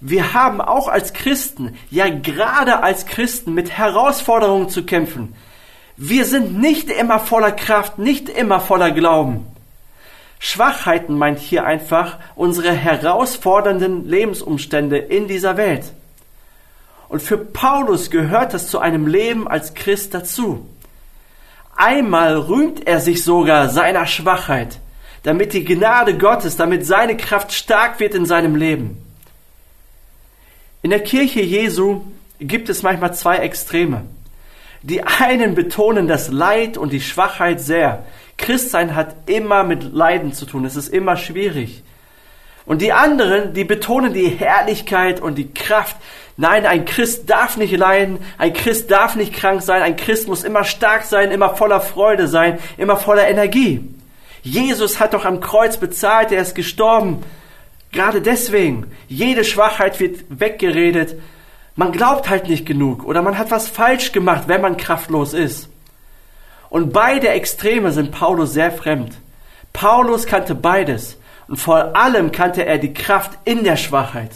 wir 0.00 0.34
haben 0.34 0.60
auch 0.60 0.88
als 0.88 1.12
Christen, 1.12 1.78
ja 1.90 2.08
gerade 2.08 2.82
als 2.82 3.06
Christen 3.06 3.54
mit 3.54 3.70
Herausforderungen 3.70 4.68
zu 4.68 4.84
kämpfen, 4.84 5.34
Wir 5.96 6.24
sind 6.24 6.58
nicht 6.58 6.90
immer 6.90 7.18
voller 7.18 7.52
Kraft, 7.52 7.98
nicht 7.98 8.28
immer 8.28 8.60
voller 8.60 8.90
Glauben. 8.90 9.46
Schwachheiten 10.38 11.16
meint 11.16 11.38
hier 11.38 11.64
einfach 11.64 12.18
unsere 12.34 12.72
herausfordernden 12.72 14.08
Lebensumstände 14.08 14.98
in 14.98 15.28
dieser 15.28 15.56
Welt. 15.56 15.84
Und 17.08 17.22
für 17.22 17.38
Paulus 17.38 18.10
gehört 18.10 18.54
das 18.54 18.68
zu 18.68 18.78
einem 18.78 19.06
Leben 19.06 19.46
als 19.46 19.74
Christ 19.74 20.14
dazu. 20.14 20.66
Einmal 21.76 22.36
rühmt 22.38 22.86
er 22.86 23.00
sich 23.00 23.22
sogar 23.22 23.68
seiner 23.68 24.06
Schwachheit, 24.06 24.78
damit 25.22 25.52
die 25.52 25.64
Gnade 25.64 26.18
Gottes, 26.18 26.56
damit 26.56 26.86
seine 26.86 27.16
Kraft 27.16 27.52
stark 27.52 28.00
wird 28.00 28.14
in 28.14 28.26
seinem 28.26 28.56
Leben. 28.56 28.98
In 30.82 30.90
der 30.90 31.04
Kirche 31.04 31.40
Jesu 31.40 32.02
gibt 32.40 32.68
es 32.68 32.82
manchmal 32.82 33.14
zwei 33.14 33.36
Extreme. 33.36 34.02
Die 34.82 35.02
einen 35.02 35.54
betonen 35.54 36.08
das 36.08 36.28
Leid 36.28 36.76
und 36.76 36.92
die 36.92 37.00
Schwachheit 37.00 37.60
sehr. 37.60 38.04
Christsein 38.36 38.96
hat 38.96 39.14
immer 39.26 39.62
mit 39.62 39.92
Leiden 39.92 40.32
zu 40.32 40.46
tun. 40.46 40.64
Es 40.64 40.76
ist 40.76 40.88
immer 40.88 41.16
schwierig. 41.16 41.82
Und 42.64 42.82
die 42.82 42.92
anderen, 42.92 43.54
die 43.54 43.64
betonen 43.64 44.12
die 44.12 44.28
Herrlichkeit 44.28 45.20
und 45.20 45.36
die 45.36 45.52
Kraft. 45.52 45.96
Nein, 46.36 46.64
ein 46.66 46.84
Christ 46.84 47.28
darf 47.28 47.56
nicht 47.56 47.76
leiden, 47.76 48.18
ein 48.38 48.52
Christ 48.52 48.90
darf 48.90 49.16
nicht 49.16 49.34
krank 49.34 49.62
sein, 49.62 49.82
ein 49.82 49.96
Christ 49.96 50.28
muss 50.28 50.44
immer 50.44 50.64
stark 50.64 51.04
sein, 51.04 51.30
immer 51.30 51.54
voller 51.56 51.80
Freude 51.80 52.26
sein, 52.26 52.58
immer 52.78 52.96
voller 52.96 53.28
Energie. 53.28 53.88
Jesus 54.42 54.98
hat 54.98 55.14
doch 55.14 55.24
am 55.24 55.40
Kreuz 55.40 55.76
bezahlt, 55.76 56.32
er 56.32 56.42
ist 56.42 56.54
gestorben. 56.54 57.22
Gerade 57.92 58.22
deswegen, 58.22 58.90
jede 59.08 59.44
Schwachheit 59.44 60.00
wird 60.00 60.24
weggeredet. 60.28 61.16
Man 61.74 61.92
glaubt 61.92 62.28
halt 62.28 62.48
nicht 62.48 62.66
genug 62.66 63.04
oder 63.04 63.22
man 63.22 63.38
hat 63.38 63.50
was 63.50 63.68
falsch 63.68 64.12
gemacht, 64.12 64.44
wenn 64.46 64.60
man 64.60 64.76
kraftlos 64.76 65.32
ist. 65.32 65.68
Und 66.68 66.92
beide 66.92 67.28
Extreme 67.28 67.92
sind 67.92 68.12
Paulus 68.12 68.52
sehr 68.52 68.72
fremd. 68.72 69.14
Paulus 69.72 70.26
kannte 70.26 70.54
beides 70.54 71.16
und 71.48 71.56
vor 71.56 71.96
allem 71.96 72.32
kannte 72.32 72.64
er 72.64 72.78
die 72.78 72.92
Kraft 72.92 73.38
in 73.44 73.64
der 73.64 73.76
Schwachheit. 73.76 74.30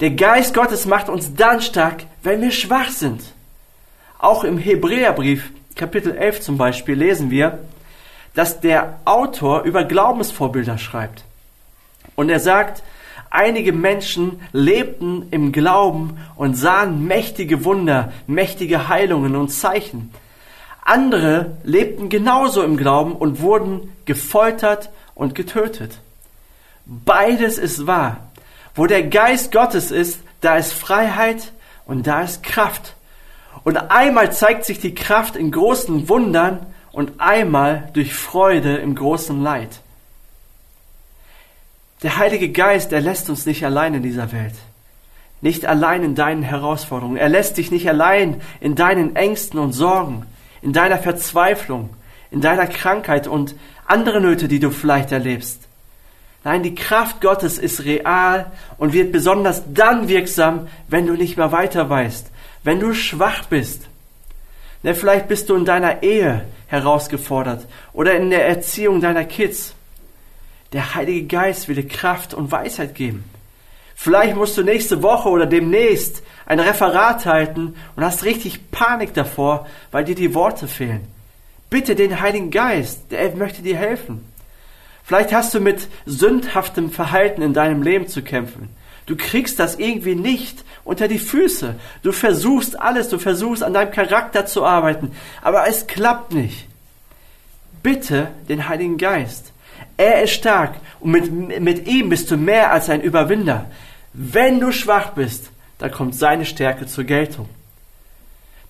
Der 0.00 0.10
Geist 0.10 0.52
Gottes 0.52 0.84
macht 0.84 1.08
uns 1.08 1.34
dann 1.34 1.60
stark, 1.60 2.04
wenn 2.22 2.42
wir 2.42 2.50
schwach 2.50 2.90
sind. 2.90 3.22
Auch 4.18 4.44
im 4.44 4.58
Hebräerbrief, 4.58 5.50
Kapitel 5.74 6.16
11 6.16 6.40
zum 6.40 6.58
Beispiel, 6.58 6.96
lesen 6.96 7.30
wir, 7.30 7.60
dass 8.34 8.60
der 8.60 8.98
Autor 9.06 9.62
über 9.62 9.84
Glaubensvorbilder 9.84 10.76
schreibt. 10.76 11.24
Und 12.14 12.28
er 12.28 12.40
sagt, 12.40 12.82
einige 13.30 13.72
Menschen 13.72 14.40
lebten 14.52 15.28
im 15.30 15.52
Glauben 15.52 16.18
und 16.36 16.54
sahen 16.54 17.06
mächtige 17.06 17.64
Wunder, 17.64 18.12
mächtige 18.26 18.88
Heilungen 18.88 19.36
und 19.36 19.48
Zeichen. 19.48 20.12
Andere 20.82 21.56
lebten 21.64 22.08
genauso 22.08 22.62
im 22.62 22.76
Glauben 22.76 23.12
und 23.12 23.40
wurden 23.40 23.92
gefoltert 24.04 24.90
und 25.14 25.34
getötet. 25.34 25.98
Beides 26.84 27.58
ist 27.58 27.86
wahr. 27.86 28.28
Wo 28.74 28.86
der 28.86 29.02
Geist 29.02 29.50
Gottes 29.52 29.90
ist, 29.90 30.20
da 30.40 30.56
ist 30.56 30.72
Freiheit 30.72 31.52
und 31.86 32.06
da 32.06 32.22
ist 32.22 32.42
Kraft. 32.42 32.94
Und 33.64 33.76
einmal 33.76 34.32
zeigt 34.32 34.64
sich 34.64 34.78
die 34.78 34.94
Kraft 34.94 35.34
in 35.34 35.50
großen 35.50 36.08
Wundern 36.08 36.66
und 36.92 37.14
einmal 37.18 37.88
durch 37.94 38.14
Freude 38.14 38.76
im 38.76 38.94
großen 38.94 39.42
Leid. 39.42 39.80
Der 42.02 42.18
Heilige 42.18 42.50
Geist, 42.50 42.92
er 42.92 43.00
lässt 43.00 43.30
uns 43.30 43.46
nicht 43.46 43.64
allein 43.64 43.94
in 43.94 44.02
dieser 44.02 44.32
Welt. 44.32 44.54
Nicht 45.40 45.66
allein 45.66 46.02
in 46.02 46.14
deinen 46.14 46.42
Herausforderungen. 46.42 47.16
Er 47.16 47.28
lässt 47.28 47.56
dich 47.56 47.70
nicht 47.70 47.88
allein 47.88 48.40
in 48.60 48.74
deinen 48.74 49.16
Ängsten 49.16 49.58
und 49.58 49.72
Sorgen, 49.72 50.26
in 50.62 50.72
deiner 50.72 50.98
Verzweiflung, 50.98 51.90
in 52.30 52.40
deiner 52.40 52.66
Krankheit 52.66 53.26
und 53.26 53.54
andere 53.86 54.20
Nöte, 54.20 54.48
die 54.48 54.60
du 54.60 54.70
vielleicht 54.70 55.12
erlebst. 55.12 55.62
Nein, 56.44 56.62
die 56.62 56.74
Kraft 56.74 57.20
Gottes 57.20 57.58
ist 57.58 57.84
real 57.84 58.52
und 58.78 58.92
wird 58.92 59.10
besonders 59.10 59.62
dann 59.72 60.08
wirksam, 60.08 60.68
wenn 60.88 61.06
du 61.06 61.14
nicht 61.14 61.36
mehr 61.36 61.50
weiter 61.50 61.90
weißt, 61.90 62.30
wenn 62.62 62.78
du 62.78 62.94
schwach 62.94 63.46
bist. 63.46 63.88
Denn 64.84 64.94
vielleicht 64.94 65.28
bist 65.28 65.48
du 65.48 65.56
in 65.56 65.64
deiner 65.64 66.02
Ehe 66.02 66.44
herausgefordert 66.68 67.66
oder 67.92 68.14
in 68.14 68.30
der 68.30 68.46
Erziehung 68.46 69.00
deiner 69.00 69.24
Kids. 69.24 69.74
Der 70.76 70.94
Heilige 70.94 71.26
Geist 71.26 71.68
will 71.68 71.74
dir 71.74 71.88
Kraft 71.88 72.34
und 72.34 72.52
Weisheit 72.52 72.94
geben. 72.94 73.24
Vielleicht 73.94 74.36
musst 74.36 74.58
du 74.58 74.62
nächste 74.62 75.02
Woche 75.02 75.30
oder 75.30 75.46
demnächst 75.46 76.22
ein 76.44 76.60
Referat 76.60 77.24
halten 77.24 77.74
und 77.96 78.04
hast 78.04 78.24
richtig 78.24 78.70
Panik 78.72 79.14
davor, 79.14 79.66
weil 79.90 80.04
dir 80.04 80.14
die 80.14 80.34
Worte 80.34 80.68
fehlen. 80.68 81.08
Bitte 81.70 81.94
den 81.94 82.20
Heiligen 82.20 82.50
Geist, 82.50 83.10
der 83.10 83.34
möchte 83.36 83.62
dir 83.62 83.78
helfen. 83.78 84.30
Vielleicht 85.02 85.32
hast 85.32 85.54
du 85.54 85.60
mit 85.60 85.88
sündhaftem 86.04 86.90
Verhalten 86.90 87.40
in 87.40 87.54
deinem 87.54 87.82
Leben 87.82 88.06
zu 88.06 88.20
kämpfen. 88.20 88.68
Du 89.06 89.16
kriegst 89.16 89.58
das 89.58 89.76
irgendwie 89.76 90.14
nicht 90.14 90.62
unter 90.84 91.08
die 91.08 91.18
Füße. 91.18 91.76
Du 92.02 92.12
versuchst 92.12 92.78
alles, 92.78 93.08
du 93.08 93.18
versuchst 93.18 93.62
an 93.62 93.72
deinem 93.72 93.92
Charakter 93.92 94.44
zu 94.44 94.62
arbeiten, 94.62 95.12
aber 95.40 95.66
es 95.66 95.86
klappt 95.86 96.34
nicht. 96.34 96.66
Bitte 97.82 98.28
den 98.50 98.68
Heiligen 98.68 98.98
Geist. 98.98 99.54
Er 99.96 100.22
ist 100.22 100.32
stark 100.32 100.76
und 101.00 101.10
mit, 101.10 101.60
mit 101.60 101.86
ihm 101.86 102.08
bist 102.08 102.30
du 102.30 102.36
mehr 102.36 102.72
als 102.72 102.90
ein 102.90 103.00
Überwinder. 103.00 103.66
Wenn 104.12 104.60
du 104.60 104.72
schwach 104.72 105.10
bist, 105.10 105.50
dann 105.78 105.90
kommt 105.90 106.14
seine 106.14 106.44
Stärke 106.44 106.86
zur 106.86 107.04
Geltung. 107.04 107.48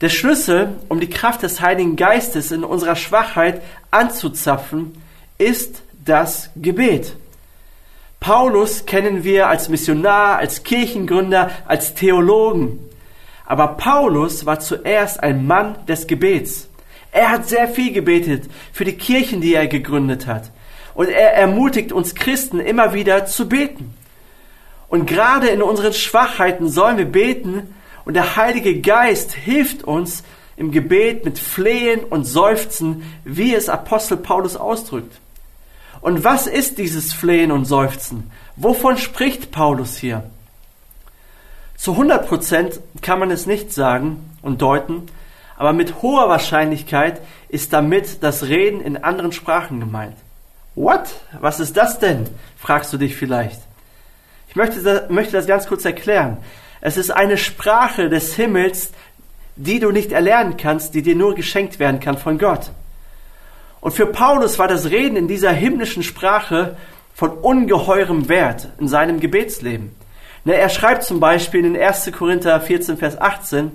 Der 0.00 0.08
Schlüssel, 0.08 0.74
um 0.88 1.00
die 1.00 1.08
Kraft 1.08 1.42
des 1.42 1.60
Heiligen 1.60 1.96
Geistes 1.96 2.52
in 2.52 2.64
unserer 2.64 2.96
Schwachheit 2.96 3.62
anzuzapfen, 3.90 5.00
ist 5.38 5.82
das 6.04 6.50
Gebet. 6.56 7.16
Paulus 8.20 8.86
kennen 8.86 9.24
wir 9.24 9.48
als 9.48 9.68
Missionar, 9.68 10.38
als 10.38 10.64
Kirchengründer, 10.64 11.50
als 11.66 11.94
Theologen. 11.94 12.78
Aber 13.46 13.68
Paulus 13.68 14.44
war 14.44 14.60
zuerst 14.60 15.22
ein 15.22 15.46
Mann 15.46 15.76
des 15.86 16.06
Gebets. 16.06 16.68
Er 17.12 17.30
hat 17.30 17.48
sehr 17.48 17.68
viel 17.68 17.92
gebetet 17.92 18.50
für 18.72 18.84
die 18.84 18.96
Kirchen, 18.96 19.40
die 19.40 19.54
er 19.54 19.68
gegründet 19.68 20.26
hat. 20.26 20.50
Und 20.96 21.10
er 21.10 21.34
ermutigt 21.34 21.92
uns 21.92 22.14
Christen 22.14 22.58
immer 22.58 22.94
wieder 22.94 23.26
zu 23.26 23.48
beten. 23.48 23.94
Und 24.88 25.06
gerade 25.06 25.48
in 25.48 25.62
unseren 25.62 25.92
Schwachheiten 25.92 26.68
sollen 26.68 26.96
wir 26.96 27.04
beten 27.04 27.74
und 28.06 28.14
der 28.14 28.36
Heilige 28.36 28.80
Geist 28.80 29.32
hilft 29.32 29.84
uns 29.84 30.24
im 30.56 30.70
Gebet 30.70 31.26
mit 31.26 31.38
Flehen 31.38 32.02
und 32.02 32.24
Seufzen, 32.24 33.02
wie 33.24 33.54
es 33.54 33.68
Apostel 33.68 34.16
Paulus 34.16 34.56
ausdrückt. 34.56 35.20
Und 36.00 36.24
was 36.24 36.46
ist 36.46 36.78
dieses 36.78 37.12
Flehen 37.12 37.52
und 37.52 37.66
Seufzen? 37.66 38.30
Wovon 38.56 38.96
spricht 38.96 39.50
Paulus 39.50 39.98
hier? 39.98 40.22
Zu 41.76 41.92
100 41.92 42.26
Prozent 42.26 42.80
kann 43.02 43.18
man 43.18 43.30
es 43.30 43.44
nicht 43.44 43.70
sagen 43.70 44.30
und 44.40 44.62
deuten, 44.62 45.02
aber 45.58 45.74
mit 45.74 46.00
hoher 46.00 46.30
Wahrscheinlichkeit 46.30 47.20
ist 47.50 47.74
damit 47.74 48.22
das 48.22 48.44
Reden 48.44 48.80
in 48.80 48.96
anderen 48.96 49.32
Sprachen 49.32 49.80
gemeint. 49.80 50.16
What? 50.76 51.08
Was 51.40 51.58
ist 51.58 51.76
das 51.76 51.98
denn? 51.98 52.28
fragst 52.58 52.92
du 52.92 52.98
dich 52.98 53.16
vielleicht. 53.16 53.60
Ich 54.48 54.56
möchte 54.56 54.82
das, 54.82 55.08
möchte 55.08 55.32
das 55.32 55.46
ganz 55.46 55.66
kurz 55.66 55.84
erklären. 55.84 56.36
Es 56.82 56.98
ist 56.98 57.10
eine 57.10 57.38
Sprache 57.38 58.10
des 58.10 58.34
Himmels, 58.34 58.92
die 59.56 59.80
du 59.80 59.90
nicht 59.90 60.12
erlernen 60.12 60.58
kannst, 60.58 60.94
die 60.94 61.00
dir 61.00 61.16
nur 61.16 61.34
geschenkt 61.34 61.78
werden 61.78 61.98
kann 61.98 62.18
von 62.18 62.38
Gott. 62.38 62.70
Und 63.80 63.92
für 63.92 64.06
Paulus 64.06 64.58
war 64.58 64.68
das 64.68 64.90
Reden 64.90 65.16
in 65.16 65.28
dieser 65.28 65.50
himmlischen 65.50 66.02
Sprache 66.02 66.76
von 67.14 67.30
ungeheurem 67.30 68.28
Wert 68.28 68.68
in 68.78 68.88
seinem 68.88 69.18
Gebetsleben. 69.18 69.96
Ne, 70.44 70.54
er 70.54 70.68
schreibt 70.68 71.04
zum 71.04 71.20
Beispiel 71.20 71.64
in 71.64 71.76
1. 71.76 72.12
Korinther 72.12 72.60
14, 72.60 72.98
Vers 72.98 73.18
18, 73.18 73.72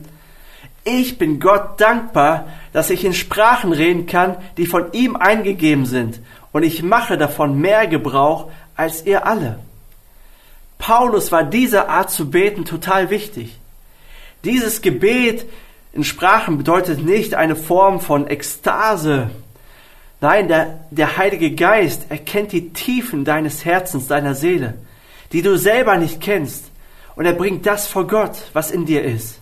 ich 0.84 1.18
bin 1.18 1.40
Gott 1.40 1.80
dankbar, 1.80 2.48
dass 2.74 2.90
ich 2.90 3.06
in 3.06 3.14
Sprachen 3.14 3.72
reden 3.72 4.06
kann, 4.06 4.38
die 4.58 4.66
von 4.66 4.92
ihm 4.94 5.16
eingegeben 5.16 5.86
sind 5.86 6.22
und 6.52 6.64
ich 6.64 6.84
mache 6.84 7.18
davon 7.18 7.60
mehr 7.60 7.88
Gebrauch 7.88 8.50
als 8.76 9.06
ihr 9.06 9.26
alle. 9.26 9.60
Paulus 10.78 11.32
war 11.32 11.44
diese 11.44 11.90
Art 11.90 12.10
zu 12.10 12.30
beten 12.30 12.66
total 12.66 13.10
wichtig. 13.10 13.58
Dieses 14.44 14.82
Gebet 14.82 15.46
in 15.94 16.04
Sprachen 16.04 16.58
bedeutet 16.58 17.04
nicht 17.04 17.36
eine 17.36 17.56
Form 17.56 18.00
von 18.00 18.28
Ekstase. 18.28 19.30
Nein, 20.22 20.48
der, 20.48 20.80
der 20.90 21.18
Heilige 21.18 21.54
Geist 21.54 22.10
erkennt 22.10 22.52
die 22.52 22.70
Tiefen 22.74 23.26
deines 23.26 23.66
Herzens, 23.66 24.08
deiner 24.08 24.36
Seele, 24.36 24.76
die 25.32 25.42
du 25.42 25.58
selber 25.58 25.98
nicht 25.98 26.22
kennst. 26.22 26.66
Und 27.16 27.26
er 27.26 27.34
bringt 27.34 27.66
das 27.66 27.88
vor 27.88 28.08
Gott, 28.08 28.38
was 28.54 28.72
in 28.72 28.86
dir 28.86 29.04
ist. 29.04 29.40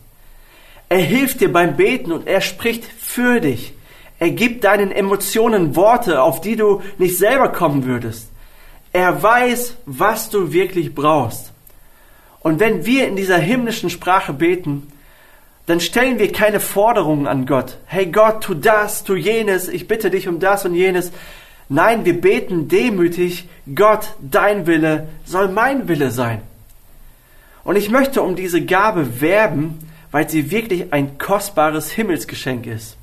Er 0.90 1.00
hilft 1.00 1.40
dir 1.40 1.54
beim 1.54 1.78
Beten 1.78 2.12
und 2.12 2.28
er 2.28 2.42
spricht 2.42 2.84
für 2.84 3.40
dich. 3.40 3.74
Er 4.20 4.32
gibt 4.32 4.66
deinen 4.66 4.92
Emotionen 4.92 5.76
Worte, 5.76 6.22
auf 6.22 6.42
die 6.42 6.58
du 6.58 6.82
nicht 6.98 7.18
selber 7.18 7.50
kommen 7.50 7.86
würdest. 7.86 8.30
Er 8.92 9.24
weiß, 9.24 9.76
was 9.86 10.30
du 10.30 10.52
wirklich 10.52 10.94
brauchst. 10.94 11.52
Und 12.42 12.60
wenn 12.60 12.86
wir 12.86 13.08
in 13.08 13.16
dieser 13.16 13.38
himmlischen 13.38 13.90
Sprache 13.90 14.34
beten, 14.34 14.88
dann 15.68 15.80
stellen 15.80 16.20
wir 16.20 16.32
keine 16.32 16.60
Forderungen 16.60 17.28
an 17.28 17.46
Gott. 17.46 17.78
Hey 17.86 18.08
Gott, 18.08 18.44
tu 18.44 18.56
das, 18.56 19.04
tu 19.04 19.16
jenes, 19.16 19.68
ich 19.68 19.88
bitte 19.88 20.10
dich 20.10 20.28
um 20.28 20.40
das 20.40 20.66
und 20.66 20.74
jenes. 20.74 21.12
Nein, 21.70 22.06
wir 22.06 22.20
beten 22.20 22.68
demütig, 22.68 23.48
Gott, 23.76 24.16
dein 24.20 24.66
Wille 24.66 25.08
soll 25.26 25.50
mein 25.50 25.88
Wille 25.88 26.10
sein. 26.10 26.42
Und 27.64 27.76
ich 27.76 27.92
möchte 27.92 28.24
um 28.24 28.36
diese 28.36 28.66
Gabe 28.66 29.22
werben, 29.22 29.78
weil 30.12 30.28
sie 30.28 30.50
wirklich 30.50 30.92
ein 30.92 31.20
kostbares 31.20 31.92
Himmelsgeschenk 31.92 32.66
ist. 32.66 32.98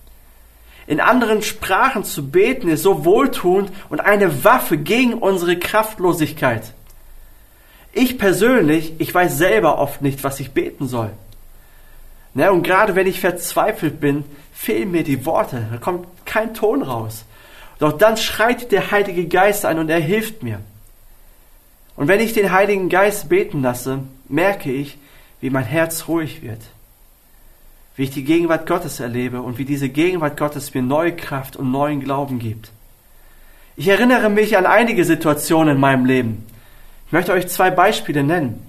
In 0.87 1.01
anderen 1.01 1.43
Sprachen 1.43 2.05
zu 2.05 2.29
beten 2.31 2.69
ist 2.69 2.83
so 2.83 3.05
wohltuend 3.05 3.73
und 3.89 4.01
eine 4.01 4.45
Waffe 4.45 4.79
gegen 4.79 5.15
unsere 5.15 5.59
Kraftlosigkeit. 5.59 6.73
Ich 7.93 8.19
persönlich, 8.19 8.93
ich 8.99 9.13
weiß 9.13 9.37
selber 9.37 9.79
oft 9.79 10.03
nicht, 10.03 10.23
was 10.23 10.39
ich 10.39 10.53
beten 10.53 10.87
soll. 10.87 11.11
Ne, 12.35 12.53
und 12.53 12.63
gerade 12.63 12.95
wenn 12.95 13.07
ich 13.07 13.21
verzweifelt 13.21 13.99
bin, 13.99 14.25
fehlen 14.53 14.91
mir 14.91 15.03
die 15.03 15.25
Worte, 15.25 15.67
da 15.73 15.79
kommt 15.79 16.07
kein 16.27 16.53
Ton 16.53 16.83
raus. 16.83 17.25
Doch 17.79 17.93
dann 17.93 18.17
schreit 18.17 18.71
der 18.73 18.91
Heilige 18.91 19.27
Geist 19.27 19.65
ein 19.65 19.79
und 19.79 19.89
er 19.89 20.01
hilft 20.01 20.43
mir. 20.43 20.61
Und 21.97 22.09
wenn 22.09 22.21
ich 22.21 22.35
den 22.35 22.53
Heiligen 22.53 22.91
Geist 22.91 23.29
beten 23.29 23.63
lasse, 23.63 24.01
merke 24.29 24.71
ich, 24.71 24.99
wie 25.41 25.51
mein 25.51 25.65
Herz 25.65 26.09
ruhig 26.09 26.43
wird, 26.43 26.61
wie 27.97 28.05
ich 28.05 28.11
die 28.11 28.25
Gegenwart 28.25 28.67
Gottes 28.67 29.01
erlebe 29.01 29.41
und 29.41 29.59
wie 29.59 29.65
diese 29.65 29.89
Gegenwart 29.89 30.37
Gottes 30.37 30.75
mir 30.75 30.83
neue 30.83 31.17
Kraft 31.17 31.57
und 31.57 31.71
neuen 31.71 32.01
Glauben 32.01 32.39
gibt. 32.39 32.71
Ich 33.77 33.89
erinnere 33.89 34.31
mich 34.31 34.57
an 34.57 34.67
einige 34.67 35.05
Situationen 35.05 35.75
in 35.77 35.81
meinem 35.81 36.05
Leben. 36.05 36.47
Ich 37.07 37.13
möchte 37.13 37.33
euch 37.33 37.49
zwei 37.49 37.71
Beispiele 37.71 38.23
nennen. 38.23 38.67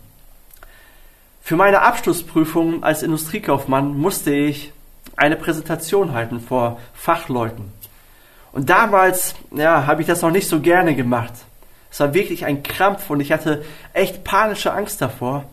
Für 1.42 1.56
meine 1.56 1.82
Abschlussprüfung 1.82 2.84
als 2.84 3.04
Industriekaufmann 3.04 3.98
musste 3.98 4.34
ich 4.34 4.74
eine 5.16 5.36
Präsentation 5.36 6.14
halten 6.14 6.40
vor 6.42 6.80
Fachleuten. 6.94 7.72
Und 8.52 8.70
damals, 8.70 9.36
ja, 9.52 9.86
habe 9.86 10.02
ich 10.02 10.08
das 10.08 10.22
noch 10.22 10.32
nicht 10.32 10.48
so 10.48 10.60
gerne 10.60 10.96
gemacht. 10.96 11.34
Es 11.90 12.00
war 12.00 12.14
wirklich 12.14 12.46
ein 12.46 12.64
Krampf 12.64 13.10
und 13.10 13.20
ich 13.20 13.32
hatte 13.32 13.64
echt 13.94 14.24
panische 14.24 14.74
Angst 14.74 15.02
davor. 15.02 15.46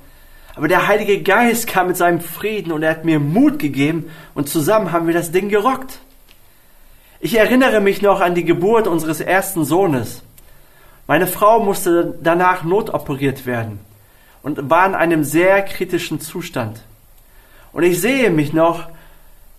Aber 0.56 0.68
der 0.68 0.86
Heilige 0.86 1.22
Geist 1.22 1.66
kam 1.66 1.88
mit 1.88 1.96
seinem 1.96 2.20
Frieden 2.20 2.72
und 2.72 2.82
er 2.82 2.90
hat 2.90 3.04
mir 3.04 3.18
Mut 3.18 3.58
gegeben 3.58 4.10
und 4.34 4.48
zusammen 4.48 4.92
haben 4.92 5.06
wir 5.06 5.14
das 5.14 5.32
Ding 5.32 5.48
gerockt. 5.48 5.98
Ich 7.20 7.36
erinnere 7.36 7.80
mich 7.80 8.02
noch 8.02 8.20
an 8.20 8.34
die 8.34 8.44
Geburt 8.44 8.86
unseres 8.86 9.20
ersten 9.20 9.64
Sohnes. 9.64 10.22
Meine 11.06 11.26
Frau 11.26 11.60
musste 11.60 12.18
danach 12.22 12.64
notoperiert 12.64 13.46
werden 13.46 13.80
und 14.42 14.70
war 14.70 14.86
in 14.86 14.94
einem 14.94 15.24
sehr 15.24 15.62
kritischen 15.62 16.20
Zustand. 16.20 16.80
Und 17.72 17.82
ich 17.82 18.00
sehe 18.00 18.30
mich 18.30 18.52
noch 18.52 18.88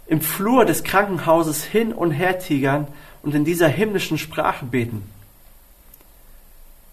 im 0.08 0.22
Flur 0.22 0.66
des 0.66 0.84
Krankenhauses 0.84 1.64
hin 1.64 1.92
und 1.92 2.12
her 2.12 2.40
tigern 2.40 2.88
und 3.24 3.36
in 3.36 3.44
dieser 3.44 3.68
himmlischen 3.68 4.18
Sprache 4.18 4.66
beten. 4.66 5.10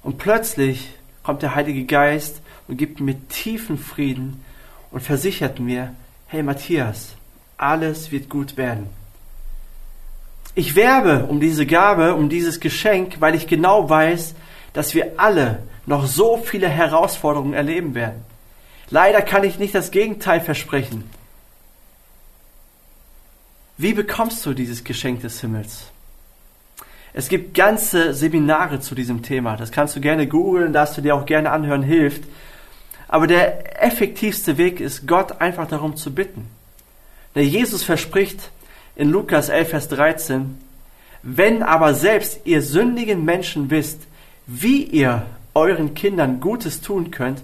Und 0.02 0.18
plötzlich 0.18 0.90
kommt 1.23 1.42
der 1.42 1.54
Heilige 1.54 1.85
Geist 1.85 2.40
und 2.73 2.79
gibt 2.79 3.00
mir 3.00 3.29
tiefen 3.29 3.76
Frieden 3.76 4.43
und 4.91 5.02
versichert 5.02 5.61
mir, 5.61 5.95
hey 6.26 6.43
Matthias, 6.43 7.17
alles 7.59 8.11
wird 8.11 8.31
gut 8.31 8.57
werden. 8.57 8.88
Ich 10.55 10.75
werbe 10.75 11.26
um 11.26 11.38
diese 11.38 11.67
Gabe, 11.67 12.14
um 12.14 12.31
dieses 12.31 12.61
Geschenk, 12.61 13.21
weil 13.21 13.35
ich 13.35 13.47
genau 13.47 13.91
weiß, 13.91 14.35
dass 14.73 14.95
wir 14.95 15.21
alle 15.21 15.59
noch 15.85 16.07
so 16.07 16.38
viele 16.38 16.67
Herausforderungen 16.67 17.52
erleben 17.52 17.95
werden. 17.95 18.25
Leider 18.88 19.21
kann 19.21 19.45
ich 19.45 19.59
nicht 19.59 19.75
das 19.75 19.91
Gegenteil 19.91 20.41
versprechen. 20.41 21.05
Wie 23.76 23.93
bekommst 23.93 24.47
du 24.47 24.55
dieses 24.55 24.83
Geschenk 24.83 25.21
des 25.21 25.43
Himmels? 25.43 25.91
Es 27.13 27.28
gibt 27.28 27.54
ganze 27.54 28.15
Seminare 28.15 28.80
zu 28.80 28.95
diesem 28.95 29.23
Thema. 29.23 29.58
Das 29.58 29.73
kannst 29.73 29.95
du 29.95 30.00
gerne 30.00 30.26
googeln, 30.26 30.73
darfst 30.73 30.97
du 30.97 31.02
dir 31.02 31.15
auch 31.15 31.26
gerne 31.26 31.50
anhören, 31.50 31.82
hilft. 31.82 32.25
Aber 33.13 33.27
der 33.27 33.85
effektivste 33.85 34.57
Weg 34.57 34.81
ist, 34.81 35.07
Gott 35.07 35.43
einfach 35.43 35.69
darum 35.69 35.97
zu 35.97 36.15
bitten. 36.15 36.47
Der 37.35 37.45
Jesus 37.45 37.83
verspricht 37.83 38.51
in 38.97 39.11
Lukas 39.11 39.51
11, 39.51 39.69
Vers 39.69 39.89
13, 39.89 40.59
wenn 41.23 41.63
aber 41.63 41.93
selbst 41.93 42.41
ihr 42.47 42.63
sündigen 42.63 43.23
Menschen 43.23 43.69
wisst, 43.69 44.01
wie 44.47 44.85
ihr 44.85 45.27
euren 45.53 45.93
Kindern 45.93 46.41
Gutes 46.41 46.81
tun 46.81 47.11
könnt, 47.11 47.43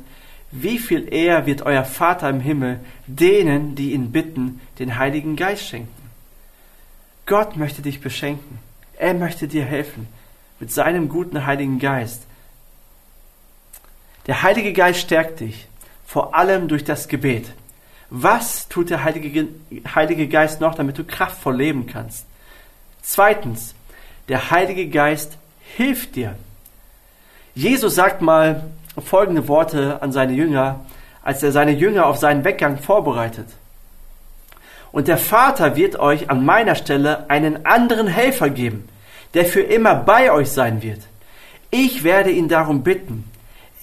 wie 0.52 0.78
viel 0.78 1.12
eher 1.12 1.44
wird 1.44 1.60
euer 1.60 1.84
Vater 1.84 2.30
im 2.30 2.40
Himmel 2.40 2.80
denen, 3.06 3.74
die 3.74 3.92
ihn 3.92 4.10
bitten, 4.10 4.62
den 4.78 4.98
Heiligen 4.98 5.36
Geist 5.36 5.66
schenken. 5.66 6.10
Gott 7.26 7.58
möchte 7.58 7.82
dich 7.82 8.00
beschenken. 8.00 8.58
Er 8.96 9.12
möchte 9.12 9.46
dir 9.46 9.66
helfen 9.66 10.08
mit 10.60 10.72
seinem 10.72 11.10
guten 11.10 11.44
Heiligen 11.44 11.78
Geist. 11.78 12.22
Der 14.28 14.42
Heilige 14.42 14.74
Geist 14.74 15.00
stärkt 15.00 15.40
dich, 15.40 15.66
vor 16.06 16.34
allem 16.36 16.68
durch 16.68 16.84
das 16.84 17.08
Gebet. 17.08 17.50
Was 18.10 18.68
tut 18.68 18.90
der 18.90 19.02
Heilige, 19.02 19.48
Heilige 19.94 20.28
Geist 20.28 20.60
noch, 20.60 20.74
damit 20.74 20.98
du 20.98 21.04
kraftvoll 21.04 21.56
leben 21.56 21.86
kannst? 21.86 22.26
Zweitens, 23.02 23.74
der 24.28 24.50
Heilige 24.50 24.88
Geist 24.88 25.38
hilft 25.76 26.14
dir. 26.14 26.36
Jesus 27.54 27.94
sagt 27.94 28.20
mal 28.20 28.64
folgende 29.02 29.48
Worte 29.48 30.02
an 30.02 30.12
seine 30.12 30.34
Jünger, 30.34 30.84
als 31.22 31.42
er 31.42 31.50
seine 31.50 31.72
Jünger 31.72 32.06
auf 32.06 32.18
seinen 32.18 32.44
Weggang 32.44 32.78
vorbereitet. 32.78 33.48
Und 34.92 35.08
der 35.08 35.18
Vater 35.18 35.74
wird 35.74 35.98
euch 35.98 36.30
an 36.30 36.44
meiner 36.44 36.74
Stelle 36.74 37.30
einen 37.30 37.64
anderen 37.64 38.06
Helfer 38.06 38.50
geben, 38.50 38.88
der 39.32 39.46
für 39.46 39.62
immer 39.62 39.94
bei 39.94 40.30
euch 40.30 40.50
sein 40.50 40.82
wird. 40.82 41.00
Ich 41.70 42.04
werde 42.04 42.30
ihn 42.30 42.48
darum 42.48 42.82
bitten. 42.82 43.24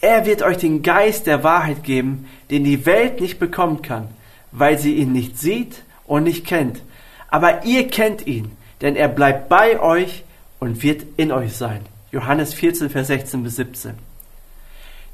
Er 0.05 0.27
wird 0.27 0.43
euch 0.43 0.57
den 0.57 0.83
Geist 0.83 1.25
der 1.25 1.43
Wahrheit 1.43 1.83
geben, 1.83 2.29
den 2.51 2.63
die 2.63 2.85
Welt 2.85 3.19
nicht 3.21 3.39
bekommen 3.39 3.81
kann, 3.81 4.07
weil 4.51 4.77
sie 4.77 4.93
ihn 4.93 5.11
nicht 5.11 5.39
sieht 5.39 5.81
und 6.05 6.25
nicht 6.25 6.45
kennt. 6.45 6.79
Aber 7.27 7.65
ihr 7.65 7.87
kennt 7.87 8.27
ihn, 8.27 8.51
denn 8.81 8.95
er 8.95 9.07
bleibt 9.07 9.49
bei 9.49 9.79
euch 9.79 10.23
und 10.59 10.83
wird 10.83 11.01
in 11.17 11.31
euch 11.31 11.57
sein. 11.57 11.81
Johannes 12.11 12.53
14, 12.53 12.91
Vers 12.91 13.07
16 13.07 13.41
bis 13.41 13.55
17. 13.55 13.93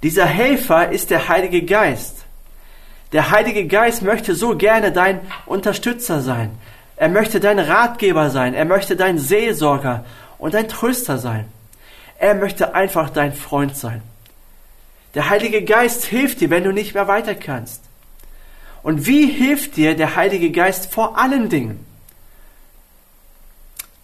Dieser 0.03 0.25
Helfer 0.25 0.91
ist 0.91 1.09
der 1.09 1.29
Heilige 1.29 1.63
Geist. 1.63 2.25
Der 3.13 3.31
Heilige 3.31 3.67
Geist 3.67 4.01
möchte 4.01 4.35
so 4.35 4.57
gerne 4.57 4.91
dein 4.91 5.21
Unterstützer 5.45 6.19
sein. 6.19 6.51
Er 6.97 7.07
möchte 7.07 7.39
dein 7.39 7.59
Ratgeber 7.59 8.29
sein. 8.29 8.53
Er 8.53 8.65
möchte 8.65 8.97
dein 8.97 9.19
Seelsorger 9.19 10.03
und 10.37 10.53
dein 10.53 10.67
Tröster 10.67 11.17
sein. 11.17 11.45
Er 12.19 12.35
möchte 12.35 12.75
einfach 12.75 13.09
dein 13.09 13.31
Freund 13.31 13.77
sein. 13.77 14.01
Der 15.13 15.29
Heilige 15.29 15.63
Geist 15.63 16.05
hilft 16.05 16.41
dir, 16.41 16.49
wenn 16.49 16.63
du 16.63 16.71
nicht 16.71 16.93
mehr 16.93 17.07
weiter 17.07 17.35
kannst. 17.35 17.83
Und 18.83 19.05
wie 19.07 19.25
hilft 19.27 19.75
dir 19.75 19.95
der 19.95 20.15
Heilige 20.15 20.51
Geist 20.51 20.91
vor 20.91 21.17
allen 21.17 21.49
Dingen? 21.49 21.85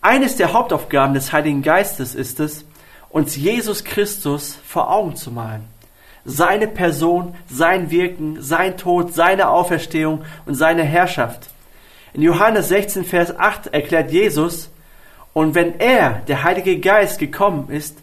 Eines 0.02 0.36
der 0.36 0.54
Hauptaufgaben 0.54 1.14
des 1.14 1.34
Heiligen 1.34 1.62
Geistes 1.62 2.14
ist 2.14 2.40
es, 2.40 2.66
uns 3.10 3.36
Jesus 3.36 3.84
Christus 3.84 4.58
vor 4.66 4.92
Augen 4.92 5.16
zu 5.16 5.32
malen. 5.32 5.66
Seine 6.26 6.68
Person, 6.68 7.36
sein 7.50 7.90
Wirken, 7.90 8.42
sein 8.42 8.78
Tod, 8.78 9.14
seine 9.14 9.50
Auferstehung 9.50 10.26
und 10.46 10.56
seine 10.56 10.84
Herrschaft. 10.84 11.50
In 12.14 12.22
Johannes 12.22 12.68
16, 12.68 13.06
Vers 13.06 13.38
8 13.38 13.68
erklärt 13.68 14.12
Jesus, 14.12 14.70
und 15.34 15.56
wenn 15.56 15.80
er, 15.80 16.22
der 16.28 16.44
Heilige 16.44 16.80
Geist, 16.80 17.20
gekommen 17.20 17.70
ist, 17.70 17.98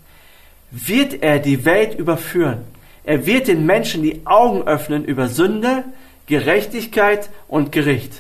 wird 0.71 1.23
er 1.23 1.39
die 1.39 1.65
Welt 1.65 1.99
überführen. 1.99 2.65
Er 3.05 3.27
wird 3.27 3.49
den 3.49 3.67
Menschen 3.67 4.03
die 4.03 4.27
Augen 4.27 4.67
öffnen 4.67 5.05
über 5.05 5.29
Sünde, 5.29 5.85
Gerechtigkeit 6.27 7.29
und 7.49 7.71
Gericht. 7.71 8.13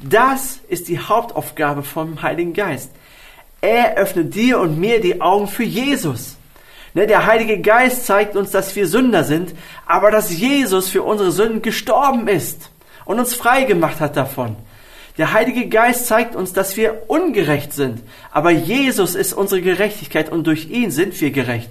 Das 0.00 0.60
ist 0.68 0.88
die 0.88 0.98
Hauptaufgabe 0.98 1.82
vom 1.82 2.22
Heiligen 2.22 2.54
Geist. 2.54 2.90
Er 3.60 3.96
öffnet 3.96 4.34
dir 4.34 4.60
und 4.60 4.78
mir 4.78 5.00
die 5.00 5.20
Augen 5.20 5.46
für 5.46 5.62
Jesus. 5.62 6.36
Ne, 6.94 7.06
der 7.06 7.26
Heilige 7.26 7.60
Geist 7.60 8.06
zeigt 8.06 8.36
uns, 8.36 8.50
dass 8.50 8.76
wir 8.76 8.86
Sünder 8.86 9.24
sind, 9.24 9.54
aber 9.86 10.10
dass 10.10 10.36
Jesus 10.36 10.88
für 10.88 11.02
unsere 11.02 11.32
Sünden 11.32 11.60
gestorben 11.60 12.28
ist 12.28 12.70
und 13.04 13.18
uns 13.18 13.34
frei 13.34 13.64
gemacht 13.64 14.00
hat 14.00 14.16
davon. 14.16 14.56
Der 15.18 15.32
Heilige 15.32 15.68
Geist 15.68 16.06
zeigt 16.06 16.34
uns, 16.34 16.52
dass 16.52 16.76
wir 16.76 17.04
ungerecht 17.08 17.72
sind, 17.72 18.02
aber 18.32 18.50
Jesus 18.50 19.14
ist 19.14 19.32
unsere 19.32 19.60
Gerechtigkeit 19.60 20.30
und 20.30 20.46
durch 20.46 20.70
ihn 20.70 20.90
sind 20.90 21.20
wir 21.20 21.30
gerecht. 21.30 21.70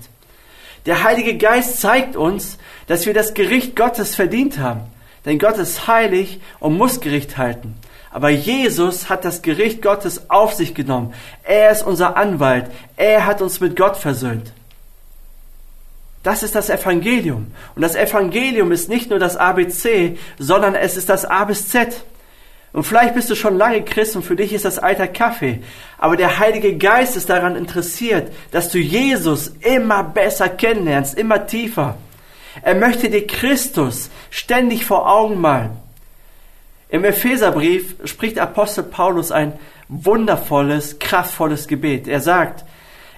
Der 0.86 1.04
Heilige 1.04 1.38
Geist 1.38 1.80
zeigt 1.80 2.16
uns, 2.16 2.58
dass 2.88 3.06
wir 3.06 3.14
das 3.14 3.34
Gericht 3.34 3.76
Gottes 3.76 4.16
verdient 4.16 4.60
haben, 4.60 4.82
denn 5.26 5.40
Gott 5.40 5.58
ist 5.58 5.88
heilig 5.88 6.42
und 6.60 6.78
muss 6.78 7.00
Gericht 7.00 7.38
halten. 7.38 7.76
Aber 8.12 8.30
Jesus 8.30 9.10
hat 9.10 9.26
das 9.26 9.42
Gericht 9.42 9.82
Gottes 9.82 10.30
auf 10.30 10.54
sich 10.54 10.76
genommen. 10.76 11.14
Er 11.44 11.72
ist 11.72 11.84
unser 11.84 12.16
Anwalt. 12.16 12.70
Er 12.96 13.26
hat 13.26 13.42
uns 13.42 13.60
mit 13.60 13.76
Gott 13.76 13.98
versöhnt. 13.98 14.54
Das 16.22 16.44
ist 16.44 16.54
das 16.54 16.70
Evangelium. 16.70 17.48
Und 17.76 17.82
das 17.82 17.96
Evangelium 17.96 18.72
ist 18.72 18.88
nicht 18.88 19.10
nur 19.10 19.18
das 19.18 19.36
ABC, 19.36 20.18
sondern 20.38 20.76
es 20.76 20.96
ist 20.96 21.10
das 21.10 21.26
A 21.26 21.44
bis 21.46 21.70
Z. 21.70 22.04
Und 22.74 22.84
vielleicht 22.84 23.14
bist 23.14 23.30
du 23.30 23.36
schon 23.36 23.58
lange 23.58 23.84
Christ 23.84 24.16
und 24.16 24.24
für 24.24 24.36
dich 24.36 24.52
ist 24.52 24.66
das 24.66 24.80
alter 24.80 25.08
Kaffee. 25.08 25.62
Aber 26.00 26.18
der 26.18 26.40
Heilige 26.40 26.76
Geist 26.76 27.16
ist 27.16 27.30
daran 27.30 27.56
interessiert, 27.56 28.32
dass 28.52 28.70
du 28.70 28.80
Jesus 28.80 29.54
immer 29.62 30.04
besser 30.04 30.50
kennenlernst, 30.50 31.18
immer 31.18 31.46
tiefer. 31.46 31.98
Er 32.64 32.76
möchte 32.76 33.10
dir 33.10 33.28
Christus 33.28 34.10
ständig 34.32 34.86
vor 34.86 35.10
Augen 35.10 35.40
malen. 35.40 35.78
Im 36.90 37.04
Epheserbrief 37.04 37.96
spricht 38.06 38.40
Apostel 38.40 38.84
Paulus 38.84 39.32
ein 39.32 39.54
wundervolles, 39.88 40.98
kraftvolles 40.98 41.68
Gebet. 41.68 42.08
Er 42.08 42.22
sagt, 42.22 42.66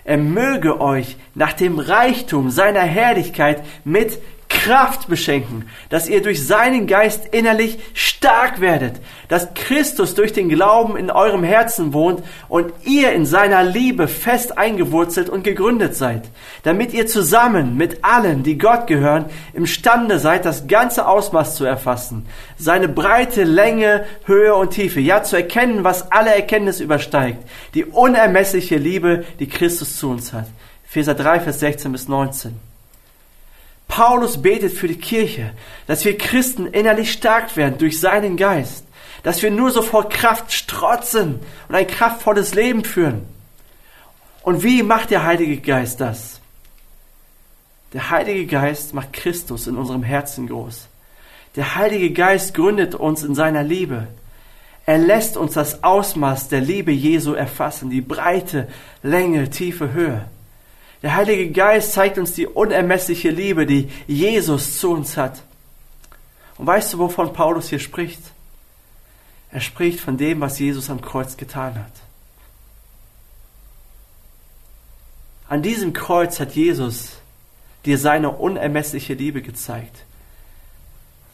er 0.04 0.18
möge 0.18 0.80
euch 0.80 1.18
nach 1.34 1.54
dem 1.54 1.80
Reichtum 1.80 2.52
seiner 2.52 2.82
Herrlichkeit 2.82 3.64
mit 3.84 4.20
Kraft 4.66 5.08
beschenken, 5.08 5.70
dass 5.90 6.10
ihr 6.10 6.24
durch 6.24 6.48
seinen 6.48 6.88
Geist 6.88 7.28
innerlich 7.32 7.78
stark 7.94 8.62
werdet, 8.62 8.96
dass 9.28 9.54
Christus 9.54 10.16
durch 10.16 10.34
den 10.34 10.50
Glauben 10.50 10.98
in 10.98 11.12
eurem 11.12 11.44
Herzen 11.44 11.94
wohnt 11.94 12.24
und 12.50 12.74
ihr 12.84 13.12
in 13.12 13.28
seiner 13.28 13.64
Liebe 13.64 14.08
fest 14.08 14.58
eingewurzelt 14.58 15.30
und 15.30 15.44
gegründet 15.44 15.96
seid, 15.96 16.24
damit 16.64 16.96
ihr 16.96 17.06
zusammen 17.06 17.78
mit 17.78 18.04
allen, 18.04 18.42
die 18.42 18.58
Gott 18.58 18.88
gehören, 18.88 19.26
imstande 19.54 20.18
seid, 20.18 20.46
das 20.46 20.66
ganze 20.66 21.08
Ausmaß 21.08 21.58
zu 21.58 21.66
erfassen, 21.66 22.26
seine 22.58 22.88
breite 22.88 23.44
Länge, 23.44 24.06
Höhe 24.26 24.56
und 24.56 24.72
Tiefe, 24.72 25.00
ja 25.00 25.22
zu 25.22 25.36
erkennen, 25.36 25.84
was 25.84 26.12
alle 26.12 26.34
Erkenntnis 26.34 26.80
übersteigt, 26.80 27.48
die 27.76 27.86
unermessliche 27.86 28.78
Liebe, 28.78 29.26
die 29.40 29.48
Christus 29.48 30.00
zu 30.00 30.10
uns 30.10 30.34
hat. 30.34 30.48
Epheser 30.88 31.14
3, 31.14 31.42
Vers 31.42 31.60
16 31.60 31.92
bis 31.92 32.08
19. 32.08 32.75
Paulus 33.88 34.42
betet 34.42 34.74
für 34.74 34.88
die 34.88 34.98
Kirche, 34.98 35.52
dass 35.88 36.06
wir 36.06 36.18
Christen 36.18 36.68
innerlich 36.68 37.12
stark 37.12 37.56
werden 37.56 37.78
durch 37.78 38.00
seinen 38.00 38.38
Geist, 38.38 38.86
dass 39.24 39.42
wir 39.42 39.52
nur 39.52 39.72
so 39.72 39.82
vor 39.82 40.10
Kraft 40.10 40.52
strotzen 40.52 41.40
und 41.68 41.76
ein 41.76 41.88
kraftvolles 41.88 42.56
Leben 42.56 42.84
führen. 42.84 43.26
Und 44.44 44.64
wie 44.64 44.84
macht 44.84 45.12
der 45.12 45.24
Heilige 45.24 45.58
Geist 45.58 46.02
das? 46.02 46.40
Der 47.94 48.10
Heilige 48.10 48.46
Geist 48.46 48.94
macht 48.94 49.14
Christus 49.14 49.68
in 49.68 49.78
unserem 49.78 50.04
Herzen 50.04 50.48
groß. 50.48 50.88
Der 51.56 51.76
Heilige 51.76 52.12
Geist 52.12 52.54
gründet 52.54 52.94
uns 52.96 53.24
in 53.24 53.34
seiner 53.34 53.64
Liebe. 53.64 54.08
Er 54.86 54.98
lässt 54.98 55.38
uns 55.38 55.54
das 55.54 55.84
Ausmaß 55.84 56.50
der 56.50 56.62
Liebe 56.62 56.92
Jesu 56.92 57.34
erfassen, 57.34 57.90
die 57.90 58.02
Breite, 58.02 58.68
Länge, 59.02 59.50
Tiefe, 59.50 59.94
Höhe. 59.94 60.26
Der 61.06 61.14
Heilige 61.14 61.52
Geist 61.52 61.92
zeigt 61.92 62.18
uns 62.18 62.34
die 62.34 62.48
unermessliche 62.48 63.30
Liebe, 63.30 63.68
die 63.68 63.92
Jesus 64.08 64.80
zu 64.80 64.90
uns 64.90 65.18
hat. 65.18 65.44
Und 66.58 66.66
weißt 66.66 66.94
du, 66.94 66.98
wovon 66.98 67.32
Paulus 67.32 67.70
hier 67.70 67.78
spricht? 67.78 68.20
Er 69.52 69.62
spricht 69.62 70.00
von 70.00 70.18
dem, 70.18 70.42
was 70.42 70.58
Jesus 70.58 70.90
am 70.90 71.02
Kreuz 71.02 71.38
getan 71.38 71.76
hat. 71.76 71.92
An 75.48 75.62
diesem 75.62 75.94
Kreuz 75.94 76.40
hat 76.40 76.54
Jesus 76.56 77.18
dir 77.86 78.00
seine 78.00 78.32
unermessliche 78.32 79.14
Liebe 79.14 79.44
gezeigt. 79.44 80.06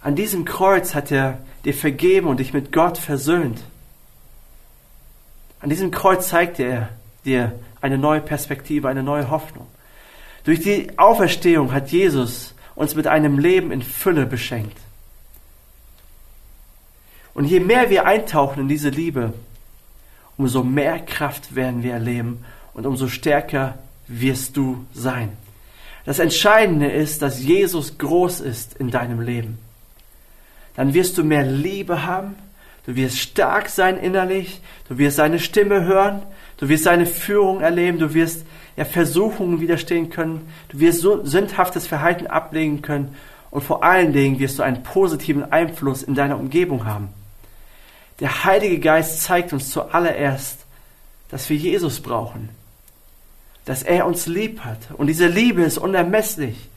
An 0.02 0.18
diesem 0.18 0.44
Kreuz 0.44 0.96
hat 0.96 1.12
er 1.12 1.38
dir 1.64 1.74
vergeben 1.74 2.28
und 2.28 2.42
dich 2.42 2.52
mit 2.52 2.74
Gott 2.74 2.98
versöhnt. 2.98 3.64
An 5.62 5.70
diesem 5.70 5.92
Kreuz 5.92 6.28
zeigt 6.28 6.60
er 6.60 6.90
dir 7.24 7.58
eine 7.82 7.98
neue 7.98 8.22
Perspektive, 8.22 8.88
eine 8.88 9.04
neue 9.04 9.30
Hoffnung. 9.30 9.68
Durch 10.44 10.62
die 10.62 10.98
Auferstehung 10.98 11.74
hat 11.74 11.90
Jesus 11.92 12.54
uns 12.76 12.96
mit 12.96 13.08
einem 13.08 13.38
Leben 13.38 13.72
in 13.72 13.82
Fülle 13.82 14.26
beschenkt. 14.26 14.78
Und 17.34 17.46
je 17.46 17.60
mehr 17.60 17.90
wir 17.90 18.06
eintauchen 18.06 18.62
in 18.62 18.68
diese 18.68 18.90
Liebe, 18.90 19.34
umso 20.38 20.64
mehr 20.64 21.00
Kraft 21.00 21.56
werden 21.56 21.84
wir 21.84 21.94
erleben 21.94 22.44
und 22.74 22.86
umso 22.86 23.08
stärker 23.08 23.78
wirst 24.08 24.58
du 24.58 24.86
sein. 24.94 25.38
Das 26.06 26.20
Entscheidende 26.20 26.88
ist, 26.88 27.22
dass 27.22 27.42
Jesus 27.42 27.98
groß 27.98 28.42
ist 28.42 28.76
in 28.76 28.90
deinem 28.90 29.22
Leben. 29.22 29.60
Dann 30.76 30.94
wirst 30.94 31.18
du 31.18 31.24
mehr 31.24 31.46
Liebe 31.46 32.04
haben, 32.04 32.36
du 32.86 32.96
wirst 32.96 33.20
stark 33.20 33.70
sein 33.70 33.98
innerlich, 33.98 34.62
du 34.90 34.98
wirst 34.98 35.18
seine 35.18 35.40
Stimme 35.40 35.84
hören, 35.84 36.24
Du 36.62 36.70
wirst 36.70 36.84
seine 36.84 37.08
Führung 37.08 37.62
erleben, 37.62 37.98
du 37.98 38.14
wirst 38.14 38.46
ja, 38.78 38.86
Versuchungen 38.86 39.62
widerstehen 39.62 40.12
können, 40.12 40.48
du 40.70 40.80
wirst 40.80 41.02
so 41.02 41.26
sündhaftes 41.26 41.88
Verhalten 41.88 42.28
ablegen 42.28 42.84
können 42.84 43.16
und 43.50 43.64
vor 43.64 43.84
allen 43.84 44.14
Dingen 44.14 44.38
wirst 44.38 44.60
du 44.60 44.64
einen 44.64 44.84
positiven 44.84 45.52
Einfluss 45.52 46.04
in 46.04 46.14
deiner 46.14 46.38
Umgebung 46.38 46.86
haben. 46.86 47.10
Der 48.20 48.46
Heilige 48.46 48.78
Geist 48.80 49.24
zeigt 49.24 49.54
uns 49.54 49.72
zuallererst, 49.72 50.60
dass 51.30 51.50
wir 51.50 51.58
Jesus 51.58 52.00
brauchen, 52.00 52.50
dass 53.66 53.82
er 53.82 54.06
uns 54.06 54.28
lieb 54.28 54.60
hat 54.60 54.78
und 54.96 55.08
diese 55.08 55.26
Liebe 55.26 55.64
ist 55.64 55.80
unermesslich. 55.80 56.70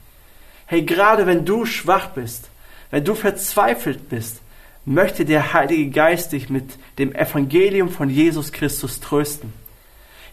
Hey, 0.65 0.81
gerade 0.81 1.27
wenn 1.27 1.45
du 1.45 1.67
schwach 1.67 2.07
bist, 2.07 2.49
wenn 2.89 3.05
du 3.05 3.13
verzweifelt 3.13 4.09
bist, 4.09 4.41
möchte 4.83 5.25
der 5.25 5.53
Heilige 5.53 5.91
Geist 5.91 6.31
dich 6.31 6.49
mit 6.49 6.71
dem 6.97 7.13
Evangelium 7.13 7.91
von 7.91 8.09
Jesus 8.09 8.51
Christus 8.51 8.99
trösten. 8.99 9.53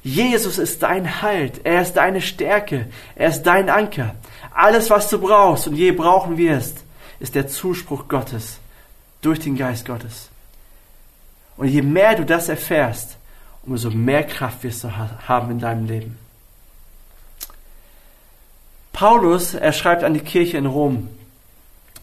Jesus 0.03 0.59
ist 0.59 0.83
dein 0.83 1.23
Halt, 1.23 1.65
er 1.65 1.83
ist 1.83 1.95
deine 1.95 2.21
Stärke, 2.21 2.88
er 3.15 3.29
ist 3.29 3.45
dein 3.45 3.71
Anker. 3.71 4.15
Alles, 4.53 4.91
was 4.91 5.09
du 5.09 5.19
brauchst 5.21 5.69
und 5.69 5.77
je 5.77 5.93
brauchen 5.93 6.37
wirst, 6.37 6.79
ist 7.21 7.35
der 7.35 7.47
Zuspruch 7.47 8.09
Gottes 8.09 8.59
durch 9.21 9.38
den 9.38 9.57
Geist 9.57 9.87
Gottes. 9.87 10.29
Und 11.57 11.69
je 11.69 11.83
mehr 11.83 12.17
du 12.17 12.25
das 12.25 12.49
erfährst, 12.49 13.17
umso 13.65 13.91
mehr 13.91 14.25
Kraft 14.25 14.65
wirst 14.65 14.83
du 14.83 14.91
haben 14.91 15.51
in 15.53 15.61
deinem 15.61 15.87
Leben. 15.87 16.19
Paulus, 18.93 19.55
er 19.55 19.73
schreibt 19.73 20.05
an 20.05 20.15
die 20.15 20.21
Kirche 20.21 20.59
in 20.59 20.67
Rom, 20.67 21.09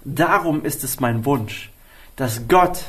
darum 0.03 0.63
ist 0.63 0.83
es 0.83 0.99
mein 0.99 1.25
Wunsch, 1.25 1.69
dass 2.15 2.47
Gott, 2.47 2.83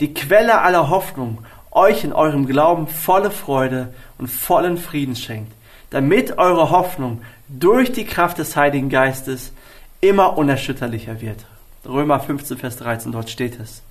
die 0.00 0.12
Quelle 0.12 0.60
aller 0.60 0.88
Hoffnung 0.88 1.44
euch 1.70 2.04
in 2.04 2.12
eurem 2.12 2.46
Glauben 2.46 2.86
volle 2.88 3.30
Freude 3.30 3.94
und 4.18 4.28
vollen 4.28 4.76
Frieden 4.76 5.16
schenkt, 5.16 5.52
damit 5.90 6.38
eure 6.38 6.70
Hoffnung 6.70 7.22
durch 7.48 7.92
die 7.92 8.04
Kraft 8.04 8.38
des 8.38 8.56
Heiligen 8.56 8.88
Geistes 8.88 9.52
immer 10.00 10.36
unerschütterlicher 10.36 11.20
wird. 11.20 11.44
Römer 11.84 12.20
15, 12.20 12.58
Vers 12.58 12.76
13, 12.76 13.12
dort 13.12 13.30
steht 13.30 13.58
es. 13.58 13.82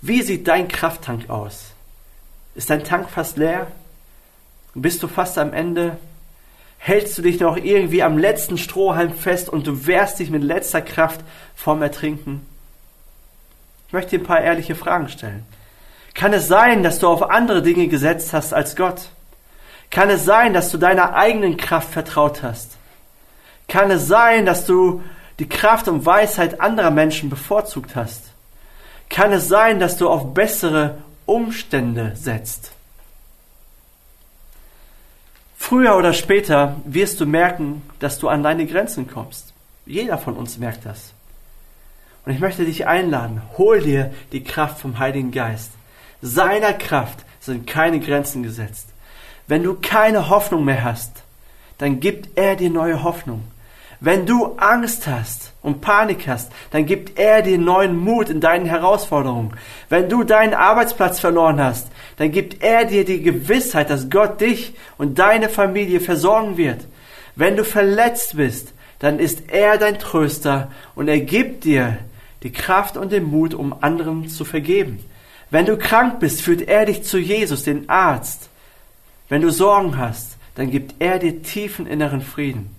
Wie 0.00 0.22
sieht 0.22 0.48
dein 0.48 0.68
Krafttank 0.68 1.28
aus? 1.28 1.72
Ist 2.54 2.70
dein 2.70 2.84
Tank 2.84 3.10
fast 3.10 3.36
leer? 3.36 3.66
Bist 4.74 5.02
du 5.02 5.08
fast 5.08 5.36
am 5.38 5.52
Ende? 5.52 5.98
Hältst 6.78 7.18
du 7.18 7.22
dich 7.22 7.40
noch 7.40 7.56
irgendwie 7.56 8.02
am 8.02 8.16
letzten 8.16 8.56
Strohhalm 8.56 9.12
fest 9.12 9.50
und 9.50 9.66
du 9.66 9.86
wehrst 9.86 10.18
dich 10.18 10.30
mit 10.30 10.42
letzter 10.42 10.80
Kraft 10.80 11.20
vorm 11.54 11.82
Ertrinken? 11.82 12.46
Ich 13.88 13.92
möchte 13.92 14.16
dir 14.16 14.22
ein 14.22 14.26
paar 14.26 14.40
ehrliche 14.40 14.74
Fragen 14.74 15.08
stellen. 15.08 15.44
Kann 16.14 16.32
es 16.32 16.48
sein, 16.48 16.82
dass 16.82 16.98
du 16.98 17.08
auf 17.08 17.30
andere 17.30 17.62
Dinge 17.62 17.88
gesetzt 17.88 18.32
hast 18.32 18.52
als 18.52 18.76
Gott? 18.76 19.10
Kann 19.90 20.10
es 20.10 20.24
sein, 20.24 20.54
dass 20.54 20.70
du 20.70 20.78
deiner 20.78 21.14
eigenen 21.14 21.56
Kraft 21.56 21.92
vertraut 21.92 22.42
hast? 22.42 22.76
Kann 23.68 23.90
es 23.90 24.06
sein, 24.06 24.46
dass 24.46 24.66
du 24.66 25.02
die 25.38 25.48
Kraft 25.48 25.88
und 25.88 26.04
Weisheit 26.06 26.60
anderer 26.60 26.90
Menschen 26.90 27.30
bevorzugt 27.30 27.96
hast? 27.96 28.24
Kann 29.08 29.32
es 29.32 29.48
sein, 29.48 29.80
dass 29.80 29.96
du 29.96 30.08
auf 30.08 30.34
bessere 30.34 30.98
Umstände 31.26 32.12
setzt? 32.14 32.72
Früher 35.56 35.96
oder 35.96 36.12
später 36.12 36.76
wirst 36.84 37.20
du 37.20 37.26
merken, 37.26 37.82
dass 37.98 38.18
du 38.18 38.28
an 38.28 38.42
deine 38.42 38.66
Grenzen 38.66 39.06
kommst. 39.06 39.52
Jeder 39.86 40.18
von 40.18 40.36
uns 40.36 40.58
merkt 40.58 40.86
das. 40.86 41.12
Und 42.24 42.32
ich 42.32 42.40
möchte 42.40 42.64
dich 42.64 42.86
einladen, 42.86 43.42
hol 43.58 43.80
dir 43.80 44.12
die 44.32 44.42
Kraft 44.42 44.80
vom 44.80 44.98
Heiligen 44.98 45.32
Geist. 45.32 45.70
Seiner 46.22 46.72
Kraft 46.74 47.18
sind 47.40 47.66
keine 47.66 48.00
Grenzen 48.00 48.42
gesetzt. 48.42 48.88
Wenn 49.46 49.62
du 49.62 49.74
keine 49.74 50.28
Hoffnung 50.28 50.64
mehr 50.64 50.84
hast, 50.84 51.22
dann 51.78 52.00
gibt 52.00 52.38
er 52.38 52.56
dir 52.56 52.70
neue 52.70 53.02
Hoffnung. 53.02 53.42
Wenn 54.02 54.24
du 54.24 54.54
Angst 54.56 55.06
hast 55.06 55.52
und 55.60 55.82
Panik 55.82 56.26
hast, 56.26 56.50
dann 56.70 56.86
gibt 56.86 57.18
er 57.18 57.42
dir 57.42 57.58
neuen 57.58 57.96
Mut 57.96 58.30
in 58.30 58.40
deinen 58.40 58.64
Herausforderungen. 58.64 59.52
Wenn 59.90 60.08
du 60.08 60.24
deinen 60.24 60.54
Arbeitsplatz 60.54 61.20
verloren 61.20 61.60
hast, 61.60 61.88
dann 62.16 62.32
gibt 62.32 62.62
er 62.62 62.86
dir 62.86 63.04
die 63.04 63.22
Gewissheit, 63.22 63.90
dass 63.90 64.08
Gott 64.08 64.40
dich 64.40 64.74
und 64.96 65.18
deine 65.18 65.50
Familie 65.50 66.00
versorgen 66.00 66.56
wird. 66.56 66.86
Wenn 67.36 67.56
du 67.56 67.64
verletzt 67.64 68.36
bist, 68.36 68.72
dann 69.00 69.18
ist 69.18 69.50
er 69.50 69.76
dein 69.76 69.98
Tröster 69.98 70.70
und 70.94 71.08
er 71.08 71.20
gibt 71.20 71.64
dir 71.64 71.98
die 72.42 72.52
Kraft 72.52 72.96
und 72.96 73.12
den 73.12 73.24
Mut, 73.24 73.52
um 73.52 73.74
anderen 73.82 74.28
zu 74.28 74.46
vergeben. 74.46 75.04
Wenn 75.50 75.66
du 75.66 75.76
krank 75.76 76.20
bist, 76.20 76.42
führt 76.42 76.62
er 76.62 76.86
dich 76.86 77.02
zu 77.02 77.18
Jesus, 77.18 77.64
den 77.64 77.88
Arzt. 77.88 78.48
Wenn 79.28 79.42
du 79.42 79.50
Sorgen 79.50 79.98
hast, 79.98 80.36
dann 80.54 80.70
gibt 80.70 80.94
er 80.98 81.18
dir 81.18 81.42
tiefen 81.42 81.86
inneren 81.86 82.22
Frieden. 82.22 82.74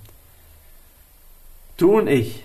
Du 1.78 1.98
und 1.98 2.08
ich, 2.08 2.44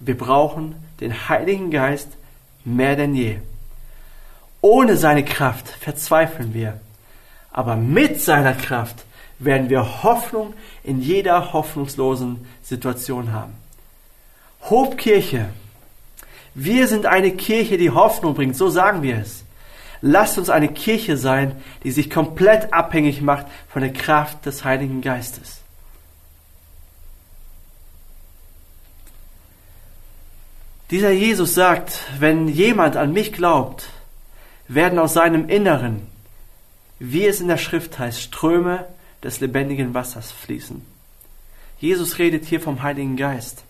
wir 0.00 0.16
brauchen 0.16 0.74
den 1.00 1.28
Heiligen 1.28 1.70
Geist 1.70 2.08
mehr 2.64 2.96
denn 2.96 3.14
je. 3.14 3.38
Ohne 4.60 4.96
seine 4.96 5.24
Kraft 5.24 5.68
verzweifeln 5.68 6.54
wir. 6.54 6.80
Aber 7.50 7.76
mit 7.76 8.20
seiner 8.20 8.54
Kraft 8.54 9.04
werden 9.38 9.70
wir 9.70 10.02
Hoffnung 10.02 10.54
in 10.82 11.00
jeder 11.00 11.52
hoffnungslosen 11.52 12.46
Situation 12.62 13.32
haben. 13.32 13.54
Hobkirche. 14.68 15.48
Wir 16.60 16.88
sind 16.88 17.06
eine 17.06 17.30
Kirche, 17.30 17.78
die 17.78 17.92
Hoffnung 17.92 18.34
bringt, 18.34 18.56
so 18.56 18.68
sagen 18.68 19.02
wir 19.02 19.18
es. 19.18 19.44
Lasst 20.00 20.38
uns 20.38 20.50
eine 20.50 20.66
Kirche 20.66 21.16
sein, 21.16 21.52
die 21.84 21.92
sich 21.92 22.10
komplett 22.10 22.72
abhängig 22.72 23.22
macht 23.22 23.46
von 23.68 23.80
der 23.80 23.92
Kraft 23.92 24.44
des 24.44 24.64
Heiligen 24.64 25.00
Geistes. 25.00 25.60
Dieser 30.90 31.12
Jesus 31.12 31.54
sagt, 31.54 32.00
wenn 32.18 32.48
jemand 32.48 32.96
an 32.96 33.12
mich 33.12 33.32
glaubt, 33.32 33.90
werden 34.66 34.98
aus 34.98 35.14
seinem 35.14 35.48
Inneren, 35.48 36.08
wie 36.98 37.24
es 37.24 37.40
in 37.40 37.46
der 37.46 37.58
Schrift 37.58 38.00
heißt, 38.00 38.20
Ströme 38.20 38.84
des 39.22 39.38
lebendigen 39.38 39.94
Wassers 39.94 40.32
fließen. 40.32 40.84
Jesus 41.78 42.18
redet 42.18 42.46
hier 42.46 42.60
vom 42.60 42.82
Heiligen 42.82 43.16
Geist. 43.16 43.62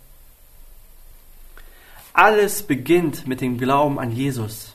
Alles 2.19 2.65
beginnt 2.65 3.29
mit 3.29 3.41
dem 3.41 3.59
Glauben 3.59 4.01
an 4.01 4.11
Jesus. 4.11 4.75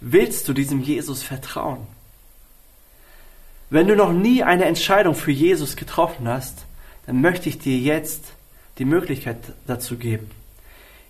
Willst 0.00 0.48
du 0.48 0.54
diesem 0.54 0.80
Jesus 0.80 1.22
vertrauen? 1.22 1.86
Wenn 3.68 3.86
du 3.86 3.94
noch 3.94 4.10
nie 4.10 4.42
eine 4.42 4.64
Entscheidung 4.64 5.14
für 5.14 5.32
Jesus 5.32 5.76
getroffen 5.76 6.26
hast, 6.26 6.64
dann 7.04 7.20
möchte 7.20 7.50
ich 7.50 7.58
dir 7.58 7.76
jetzt 7.76 8.32
die 8.78 8.86
Möglichkeit 8.86 9.36
dazu 9.66 9.98
geben. 9.98 10.30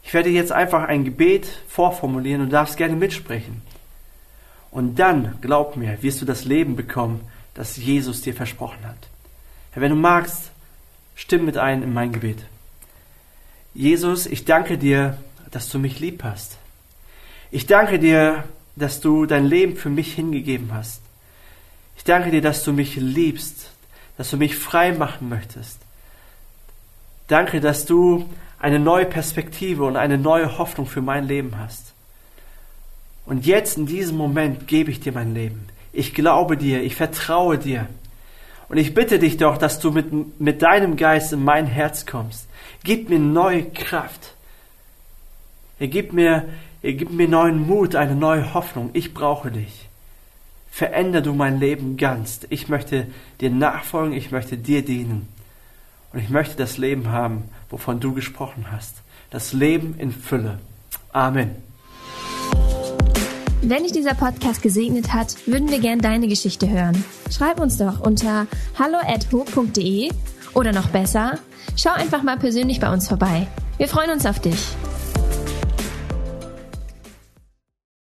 Ich 0.02 0.12
werde 0.12 0.30
jetzt 0.30 0.50
einfach 0.50 0.82
ein 0.88 1.04
Gebet 1.04 1.46
vorformulieren 1.68 2.42
und 2.42 2.50
darfst 2.50 2.76
gerne 2.76 2.96
mitsprechen. 2.96 3.62
Und 4.72 4.98
dann, 4.98 5.38
glaub 5.42 5.76
mir, 5.76 6.02
wirst 6.02 6.20
du 6.20 6.24
das 6.24 6.44
Leben 6.44 6.74
bekommen, 6.74 7.20
das 7.54 7.76
Jesus 7.76 8.20
dir 8.20 8.34
versprochen 8.34 8.84
hat. 8.84 8.98
Herr, 9.70 9.80
wenn 9.80 9.90
du 9.90 9.96
magst, 9.96 10.50
stimm 11.14 11.44
mit 11.44 11.56
ein 11.56 11.84
in 11.84 11.94
mein 11.94 12.10
Gebet. 12.10 12.44
Jesus, 13.74 14.26
ich 14.26 14.44
danke 14.44 14.76
dir, 14.76 15.18
dass 15.50 15.68
du 15.68 15.78
mich 15.78 16.00
lieb 16.00 16.22
hast. 16.22 16.58
Ich 17.50 17.66
danke 17.66 17.98
dir, 17.98 18.44
dass 18.76 19.00
du 19.00 19.26
dein 19.26 19.46
Leben 19.46 19.76
für 19.76 19.88
mich 19.88 20.14
hingegeben 20.14 20.72
hast. 20.72 21.00
Ich 21.96 22.04
danke 22.04 22.30
dir, 22.30 22.42
dass 22.42 22.62
du 22.62 22.72
mich 22.72 22.96
liebst, 22.96 23.70
dass 24.18 24.30
du 24.30 24.36
mich 24.36 24.56
frei 24.56 24.92
machen 24.92 25.28
möchtest. 25.28 25.78
Danke, 27.28 27.60
dass 27.60 27.86
du 27.86 28.28
eine 28.58 28.78
neue 28.78 29.06
Perspektive 29.06 29.84
und 29.84 29.96
eine 29.96 30.18
neue 30.18 30.58
Hoffnung 30.58 30.86
für 30.86 31.02
mein 31.02 31.26
Leben 31.26 31.58
hast. 31.58 31.92
Und 33.24 33.44
jetzt 33.44 33.76
in 33.76 33.86
diesem 33.86 34.16
Moment 34.16 34.68
gebe 34.68 34.90
ich 34.90 35.00
dir 35.00 35.12
mein 35.12 35.34
Leben. 35.34 35.66
Ich 35.92 36.14
glaube 36.14 36.56
dir, 36.56 36.82
ich 36.82 36.94
vertraue 36.94 37.58
dir. 37.58 37.86
Und 38.68 38.78
ich 38.78 38.94
bitte 38.94 39.18
dich 39.18 39.36
doch, 39.36 39.58
dass 39.58 39.80
du 39.80 39.90
mit, 39.90 40.40
mit 40.40 40.62
deinem 40.62 40.96
Geist 40.96 41.32
in 41.32 41.44
mein 41.44 41.66
Herz 41.66 42.06
kommst. 42.06 42.46
Gib 42.84 43.08
mir 43.08 43.18
neue 43.18 43.64
Kraft. 43.64 44.34
Er 45.78 45.88
gibt 45.88 46.12
mir, 46.12 46.48
er 46.82 46.92
gibt 46.94 47.12
mir 47.12 47.28
neuen 47.28 47.66
Mut, 47.66 47.94
eine 47.96 48.14
neue 48.14 48.54
Hoffnung. 48.54 48.90
Ich 48.92 49.12
brauche 49.12 49.50
dich. 49.50 49.88
Veränder 50.70 51.20
du 51.20 51.32
mein 51.32 51.60
Leben 51.60 51.96
ganz. 51.96 52.40
Ich 52.50 52.68
möchte 52.68 53.06
dir 53.40 53.50
nachfolgen, 53.50 54.16
ich 54.16 54.30
möchte 54.30 54.56
dir 54.56 54.82
dienen. 54.82 55.28
Und 56.12 56.20
ich 56.20 56.30
möchte 56.30 56.56
das 56.56 56.78
Leben 56.78 57.08
haben, 57.08 57.44
wovon 57.70 58.00
du 58.00 58.14
gesprochen 58.14 58.66
hast. 58.70 58.96
Das 59.30 59.52
Leben 59.52 59.94
in 59.98 60.12
Fülle. 60.12 60.58
Amen. 61.12 61.50
Wenn 63.62 63.82
dich 63.82 63.92
dieser 63.92 64.14
Podcast 64.14 64.62
gesegnet 64.62 65.12
hat, 65.12 65.34
würden 65.46 65.70
wir 65.70 65.80
gern 65.80 65.98
deine 65.98 66.28
Geschichte 66.28 66.68
hören. 66.68 67.04
Schreib 67.30 67.58
uns 67.58 67.78
doch 67.78 68.00
unter 68.00 68.46
hallo@ho.de 68.78 70.10
oder 70.54 70.72
noch 70.72 70.88
besser, 70.88 71.38
schau 71.76 71.90
einfach 71.90 72.22
mal 72.22 72.38
persönlich 72.38 72.80
bei 72.80 72.92
uns 72.92 73.08
vorbei. 73.08 73.46
Wir 73.76 73.88
freuen 73.88 74.10
uns 74.10 74.24
auf 74.24 74.40
dich. 74.40 74.76